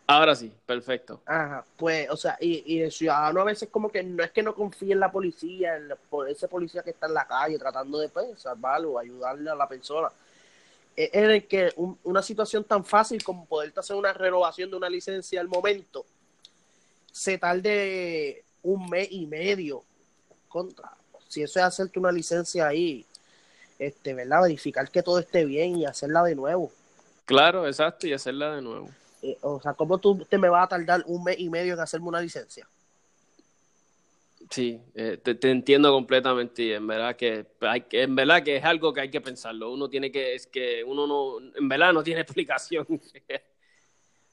[0.07, 1.21] Ahora sí, perfecto.
[1.27, 4.41] Ajá, pues, o sea, y, y, el ciudadano a veces como que no es que
[4.41, 5.93] no confíe en la policía, en
[6.27, 10.09] ese policía que está en la calle tratando de pues, salvarlo, ayudarle a la persona
[11.13, 11.73] en el que
[12.03, 16.05] una situación tan fácil como poder hacer una renovación de una licencia al momento
[17.11, 19.83] se tarde un mes y medio
[20.49, 20.91] contra
[21.29, 23.05] si eso es hacerte una licencia ahí
[23.77, 26.69] este verdad verificar que todo esté bien y hacerla de nuevo.
[27.23, 28.89] Claro exacto y hacerla de nuevo.
[29.21, 31.79] Eh, o sea cómo tú te me vas a tardar un mes y medio en
[31.79, 32.67] hacerme una licencia
[34.49, 38.63] Sí, eh, te, entiendo completamente y en verdad que hay que, en verdad que es
[38.63, 39.71] algo que hay que pensarlo.
[39.71, 42.87] Uno tiene que, es que uno no, en verdad no tiene explicación.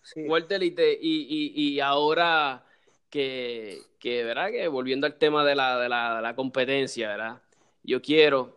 [0.03, 0.23] sí.
[0.23, 2.65] Walter, y, y, y, ahora
[3.11, 4.51] que, que, ¿verdad?
[4.51, 7.43] Que volviendo al tema de la, de la, de la competencia, ¿verdad?
[7.83, 8.57] Yo quiero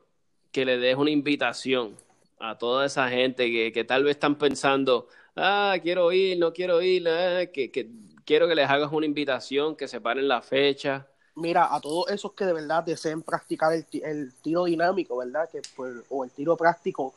[0.54, 1.98] que le des una invitación
[2.40, 6.82] a toda esa gente que, que tal vez están pensando, ah, quiero ir, no quiero
[6.82, 7.90] ir, ah", que, que
[8.24, 11.10] quiero que les hagas una invitación, que separen la fecha
[11.40, 15.50] mira, a todos esos que de verdad deseen practicar el, tiro dinámico, ¿verdad?
[15.50, 15.62] Que
[16.10, 17.14] o el tiro práctico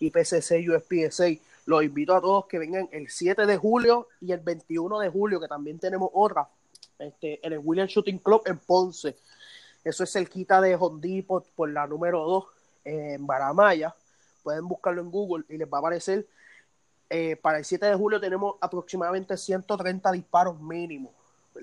[0.00, 1.26] IPCC, USPSA,
[1.66, 5.40] los invito a todos que vengan el 7 de julio y el 21 de julio,
[5.40, 6.48] que también tenemos otra,
[6.98, 9.16] este, en el William Shooting Club en Ponce.
[9.84, 12.44] Eso es cerquita de Hondipo por la número 2
[12.84, 13.94] en Baramaya.
[14.42, 16.26] Pueden buscarlo en Google y les va a aparecer.
[17.10, 21.12] Eh, para el 7 de julio tenemos aproximadamente 130 disparos mínimos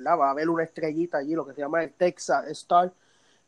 [0.06, 2.92] Va a haber una estrellita allí, lo que se llama el Texas Star,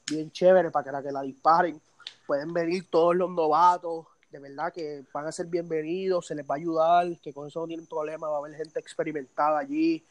[0.09, 1.79] bien chévere para que la que la disparen.
[2.25, 6.55] Pueden venir todos los novatos, de verdad que van a ser bienvenidos, se les va
[6.55, 10.03] a ayudar, que con eso no tienen problema, va a haber gente experimentada allí.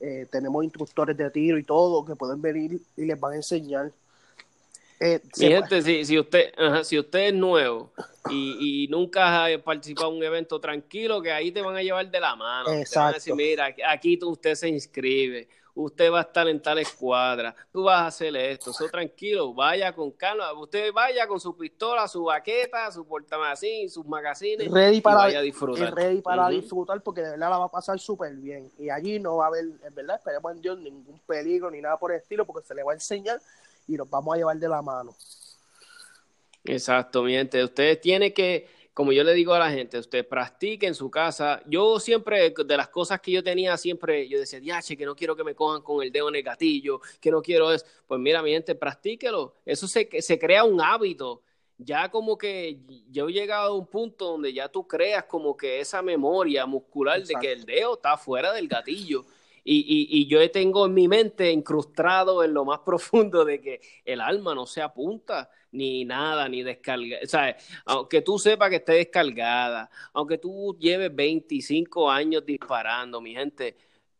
[0.00, 3.92] Eh, tenemos instructores de tiro y todo que pueden venir y les van a enseñar.
[4.98, 7.90] Eh, gente, si, si, usted, si usted es nuevo
[8.30, 12.10] y, y, nunca ha participado en un evento tranquilo, que ahí te van a llevar
[12.10, 12.70] de la mano.
[12.70, 12.90] Exacto.
[12.90, 16.78] Te van a decir, mira, aquí usted se inscribe usted va a estar en tal
[16.78, 21.56] escuadra, tú vas a hacer esto, eso tranquilo, vaya con calma, usted vaya con su
[21.56, 25.94] pistola, su baqueta, su portamacín, sus magazines, ready para, y vaya a disfrutar.
[25.94, 28.70] Ready para disfrutar porque de verdad la va a pasar súper bien.
[28.78, 31.98] Y allí no va a haber, en verdad, esperemos en Dios, ningún peligro ni nada
[31.98, 33.40] por el estilo porque se le va a enseñar
[33.86, 35.14] y nos vamos a llevar de la mano.
[36.64, 37.64] Exacto, mi gente.
[37.64, 41.62] Usted tiene que como yo le digo a la gente, usted practique en su casa.
[41.66, 45.36] Yo siempre, de las cosas que yo tenía, siempre yo decía, diache, que no quiero
[45.36, 47.86] que me cojan con el dedo en el gatillo, que no quiero eso.
[48.06, 49.54] Pues mira, mi gente, practíquelo.
[49.64, 51.42] Eso se, se crea un hábito.
[51.78, 52.78] Ya como que
[53.10, 57.22] yo he llegado a un punto donde ya tú creas como que esa memoria muscular
[57.22, 59.24] de que el dedo está fuera del gatillo.
[59.62, 63.80] Y, y, y, yo tengo en mi mente incrustado en lo más profundo de que
[64.04, 67.18] el alma no se apunta ni nada, ni descarga.
[67.22, 73.34] O sea, aunque tú sepas que esté descargada, aunque tú lleves 25 años disparando, mi
[73.34, 73.76] gente,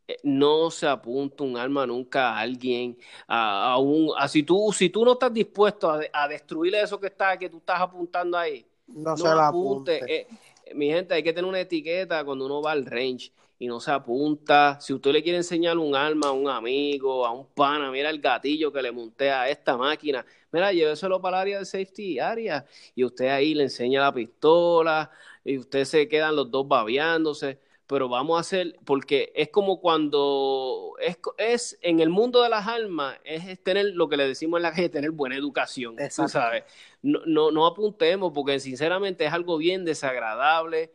[0.07, 2.97] eh, no se apunta un arma nunca a alguien,
[3.27, 7.37] a, un, si, tú, si tú no estás dispuesto a, a, destruir eso que, está,
[7.37, 10.01] que tú estás apuntando ahí, no, se la apunte.
[10.07, 10.27] Eh,
[10.73, 13.31] mi gente, hay que tener una etiqueta cuando uno va al range
[13.61, 14.79] y no se apunta.
[14.81, 18.19] Si usted le quiere enseñar un arma a un amigo, a un pana, mira el
[18.19, 22.65] gatillo que le monté a esta máquina, mira, lléveselo para el área de safety área
[22.95, 25.11] y usted ahí le enseña la pistola
[25.45, 27.59] y usted se quedan los dos babeándose.
[27.85, 32.65] Pero vamos a hacer, porque es como cuando es, es en el mundo de las
[32.65, 35.97] armas, es, tener lo que le decimos en la gente, tener buena educación.
[36.15, 36.63] Tú sabes,
[37.03, 40.91] no, no, no apuntemos, porque sinceramente es algo bien desagradable.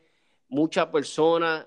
[0.48, 1.66] Muchas personas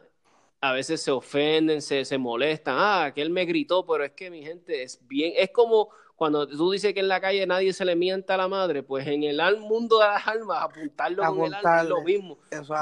[0.61, 4.29] a veces se ofenden, se, se molestan, ah, que él me gritó, pero es que
[4.29, 5.89] mi gente es bien, es como
[6.19, 9.07] cuando tú dices que en la calle nadie se le mienta a la madre, pues
[9.07, 12.37] en el mundo de las almas, apuntarlo con el alma es lo mismo.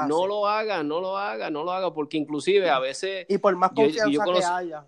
[0.08, 3.26] No lo haga, no lo haga, no lo haga, porque inclusive a veces...
[3.28, 4.84] Y por más confianza que haya.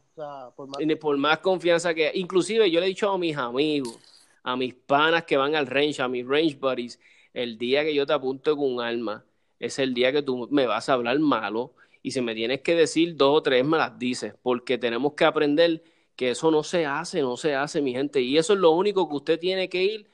[0.57, 0.97] por, más...
[1.01, 3.97] por más confianza que inclusive yo le he dicho a mis amigos,
[4.43, 6.99] a mis panas que van al range, a mis range buddies,
[7.33, 9.25] el día que yo te apunto con un alma,
[9.61, 12.75] es el día que tú me vas a hablar malo, y si me tienes que
[12.75, 15.83] decir dos o tres, me las dices, porque tenemos que aprender
[16.17, 18.21] que eso no se hace, no se hace, mi gente.
[18.21, 20.07] Y eso es lo único que usted tiene que ir,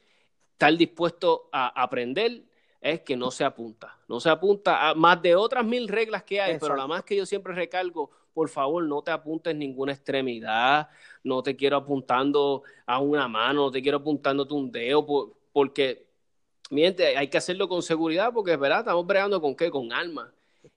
[0.53, 2.45] estar dispuesto a aprender,
[2.81, 3.99] es que no se apunta.
[4.09, 7.17] No se apunta a más de otras mil reglas que hay, pero la más que
[7.17, 10.89] yo siempre recargo, por favor, no te apuntes ninguna extremidad,
[11.25, 15.07] no te quiero apuntando a una mano, no te quiero apuntándote un dedo,
[15.53, 16.07] porque,
[16.71, 20.33] miente, hay que hacerlo con seguridad, porque es verdad, estamos bregando con qué, con alma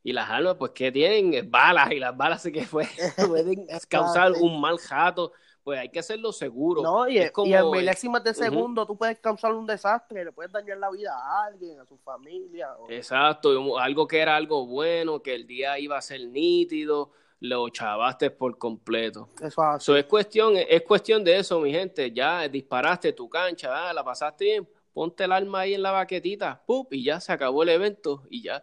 [0.10, 4.60] y las armas pues que tienen balas y las balas que pueden, pueden causar un
[4.60, 5.32] mal jato
[5.64, 8.98] pues hay que hacerlo seguro no y, es como, y en milésimas de segundo tú
[8.98, 13.78] puedes causar un desastre le puedes dañar la vida a alguien a su familia exacto
[13.78, 18.58] algo que era algo bueno que el día iba a ser nítido lo chavaste por
[18.58, 19.30] completo.
[19.42, 22.12] Eso es cuestión, es cuestión de eso, mi gente.
[22.12, 26.62] Ya disparaste tu cancha, ah, la pasaste bien, ponte el arma ahí en la baquetita,
[26.66, 26.92] ¡pup!
[26.92, 28.62] y ya se acabó el evento y ya.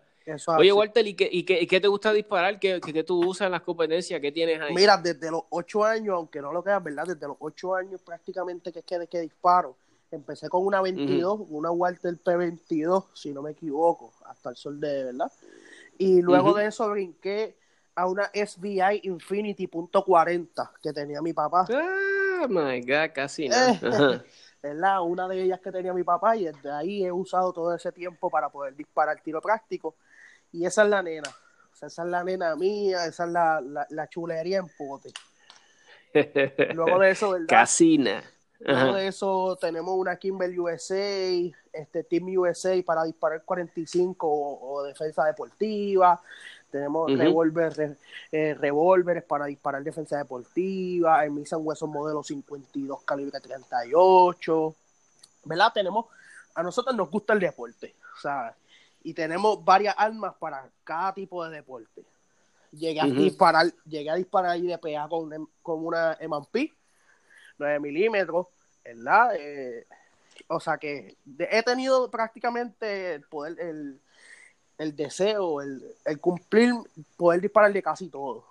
[0.58, 2.58] Oye, Walter, ¿y qué, y, qué, te gusta disparar?
[2.58, 4.20] ¿Qué, ¿Qué, tú usas en las competencias?
[4.20, 4.74] ¿Qué tienes ahí?
[4.74, 7.04] Mira, desde los ocho años, aunque no lo creas, ¿verdad?
[7.06, 9.76] Desde los ocho años prácticamente que es que, que disparo.
[10.10, 15.04] Empecé con una 22, una Walter P22, si no me equivoco, hasta el sol de,
[15.04, 15.30] ¿verdad?
[15.98, 17.56] Y luego de eso brinqué
[17.94, 21.66] a una SBI Infinity .40 que tenía mi papá.
[21.70, 24.24] Ah, my God, casi nada.
[24.62, 25.02] ¿verdad?
[25.02, 28.28] Una de ellas que tenía mi papá y desde ahí he usado todo ese tiempo
[28.30, 29.96] para poder disparar tiro práctico
[30.57, 31.28] y esa es la nena.
[31.74, 35.12] esa es la nena mía, esa es la, la, chulería en pote.
[36.74, 37.46] Luego de eso, ¿verdad?
[37.46, 38.24] Casina.
[38.61, 40.96] Luego de eso tenemos una Kimber USA,
[41.72, 46.20] este Team USA para disparar 45 o, defensa deportiva.
[46.70, 47.98] Tenemos revólveres
[48.32, 51.22] eh, para disparar defensa deportiva.
[51.22, 54.74] El Misan Hueso modelo 52 calibre 38.
[55.44, 55.72] ¿Verdad?
[55.74, 56.07] Tenemos,
[56.54, 57.94] a nosotros nos gusta el deporte.
[58.16, 58.54] O sea,
[59.07, 62.04] y tenemos varias armas para cada tipo de deporte.
[62.72, 66.74] Llegué a disparar, llegué a disparar IDPA con, con una M&P
[67.57, 68.48] 9 milímetros,
[68.84, 69.36] ¿verdad?
[69.38, 69.86] Eh,
[70.48, 74.00] o sea que he tenido prácticamente el poder, el,
[74.76, 76.74] el deseo, el, el cumplir,
[77.16, 78.44] poder disparar de casi todo.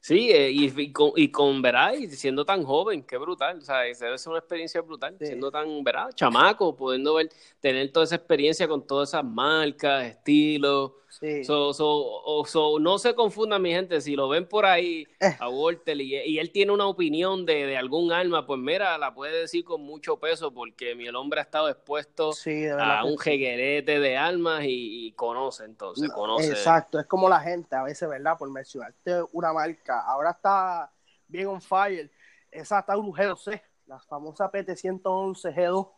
[0.00, 1.62] Sí, eh, y, y, con, y con,
[2.10, 6.10] siendo tan joven, qué brutal, o sea, debe ser una experiencia brutal, siendo tan, ¿verdad?
[6.14, 7.30] Chamaco, pudiendo ver,
[7.60, 11.42] tener toda esa experiencia con todas esas marcas, estilos, Sí.
[11.44, 15.36] So, so, no se confundan, mi gente, si lo ven por ahí eh.
[15.40, 19.64] a Walter y, él tiene una opinión de, algún arma, pues mira, la puede decir
[19.64, 22.32] con mucho peso porque mi el hombre ha estado expuesto
[22.78, 26.50] a un jeguerete de armas y, conoce, entonces, conoce.
[26.50, 28.36] Exacto, es como la gente a veces, ¿verdad?
[28.38, 30.92] Por mencionarte una marca, ahora está
[31.26, 32.10] bien on fire.
[32.50, 35.90] Esa Taurus G2C, la famosa PT111 G2.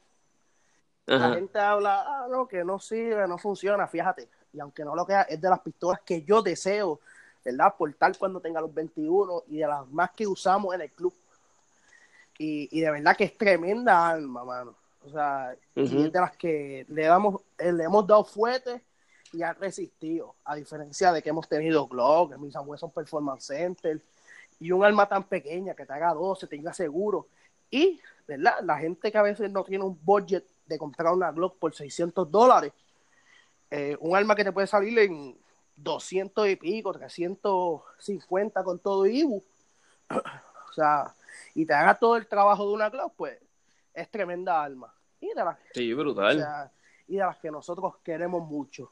[1.06, 4.28] La gente habla, ah, no, que no sirve, no funciona, fíjate.
[4.52, 7.00] Y aunque no lo queda, es de las pistolas que yo deseo,
[7.44, 7.74] ¿verdad?
[7.76, 11.14] Portar cuando tenga los 21 y de las más que usamos en el club.
[12.38, 14.74] Y, y de verdad que es tremenda arma, mano.
[15.02, 18.82] O sea, es de las que le, damos, eh, le hemos dado fuerte
[19.32, 20.34] y ha resistido.
[20.44, 24.00] A diferencia de que hemos tenido Glock, mis Wesson Performance Center,
[24.58, 27.26] y un arma tan pequeña que te haga 12, tenga seguro.
[27.70, 27.98] Y,
[28.28, 28.56] ¿verdad?
[28.62, 32.30] La gente que a veces no tiene un budget de comprar una Glock por 600
[32.30, 32.72] dólares,
[33.70, 35.38] eh, un arma que te puede salir en
[35.76, 39.42] 200 y pico, 350 con todo IBU,
[40.10, 41.14] o sea,
[41.54, 43.38] y te haga todo el trabajo de una Glock, pues
[43.94, 44.92] es tremenda arma.
[45.20, 46.70] Y de las, sí, brutal.
[47.06, 48.90] y de las que nosotros queremos mucho.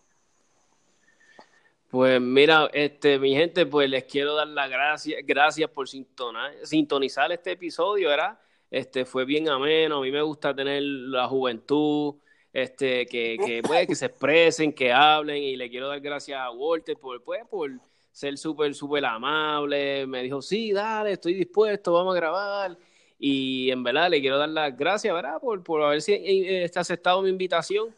[1.91, 7.53] Pues mira, este, mi gente, pues les quiero dar las gracias, gracias por sintonizar este
[7.53, 8.39] episodio, ¿verdad?
[8.70, 12.16] Este fue bien ameno, a mí me gusta tener la juventud,
[12.53, 16.51] este, que, que, pues, que se expresen, que hablen, y le quiero dar gracias a
[16.51, 17.70] Walter por, pues, por
[18.12, 22.78] ser súper, súper amable, me dijo, sí, dale, estoy dispuesto, vamos a grabar,
[23.18, 25.40] y en verdad le quiero dar las gracias, ¿verdad?
[25.40, 27.94] Por, por haber eh, aceptado mi invitación.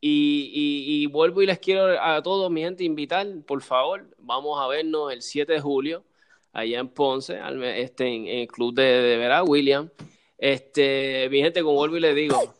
[0.00, 5.12] Y, vuelvo y les quiero a todos, mi gente, invitar, por favor, vamos a vernos
[5.12, 6.04] el 7 de julio,
[6.52, 7.40] allá en Ponce,
[7.74, 9.90] este, en, el club de, de Verá, William.
[10.38, 12.54] Este, mi gente, como vuelvo y les digo,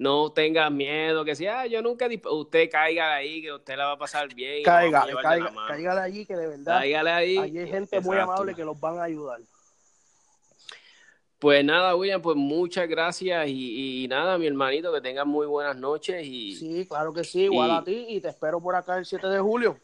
[0.00, 3.84] no tengan miedo, que si ah, yo nunca, usted caiga de ahí, que usted la
[3.84, 4.62] va a pasar bien.
[4.62, 7.36] Caiga, caiga, caiga de allí, que de verdad, ahí.
[7.36, 9.40] hay gente muy amable que los van a ayudar.
[11.38, 16.26] Pues nada, William, pues muchas gracias y, nada, mi hermanito, que tengas muy buenas noches.
[16.26, 19.26] Y, sí, claro que sí, igual a ti y te espero por acá el 7
[19.26, 19.78] de julio.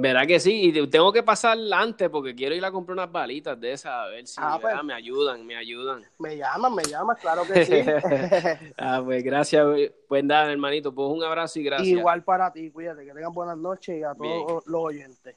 [0.00, 3.58] Verá que sí, y tengo que pasar antes porque quiero ir a comprar unas balitas
[3.60, 4.74] de esas, a ver si ah, pues.
[4.84, 6.04] me ayudan, me ayudan.
[6.18, 7.74] Me llaman, me llaman, claro que sí.
[8.78, 9.66] ah, pues gracias,
[10.06, 11.88] pues nada, hermanito, pues un abrazo y gracias.
[11.88, 15.36] Igual para ti, cuídate, que tengan buenas noches y a todos los oyentes.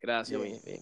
[0.00, 0.60] Gracias, bien.
[0.64, 0.80] bien.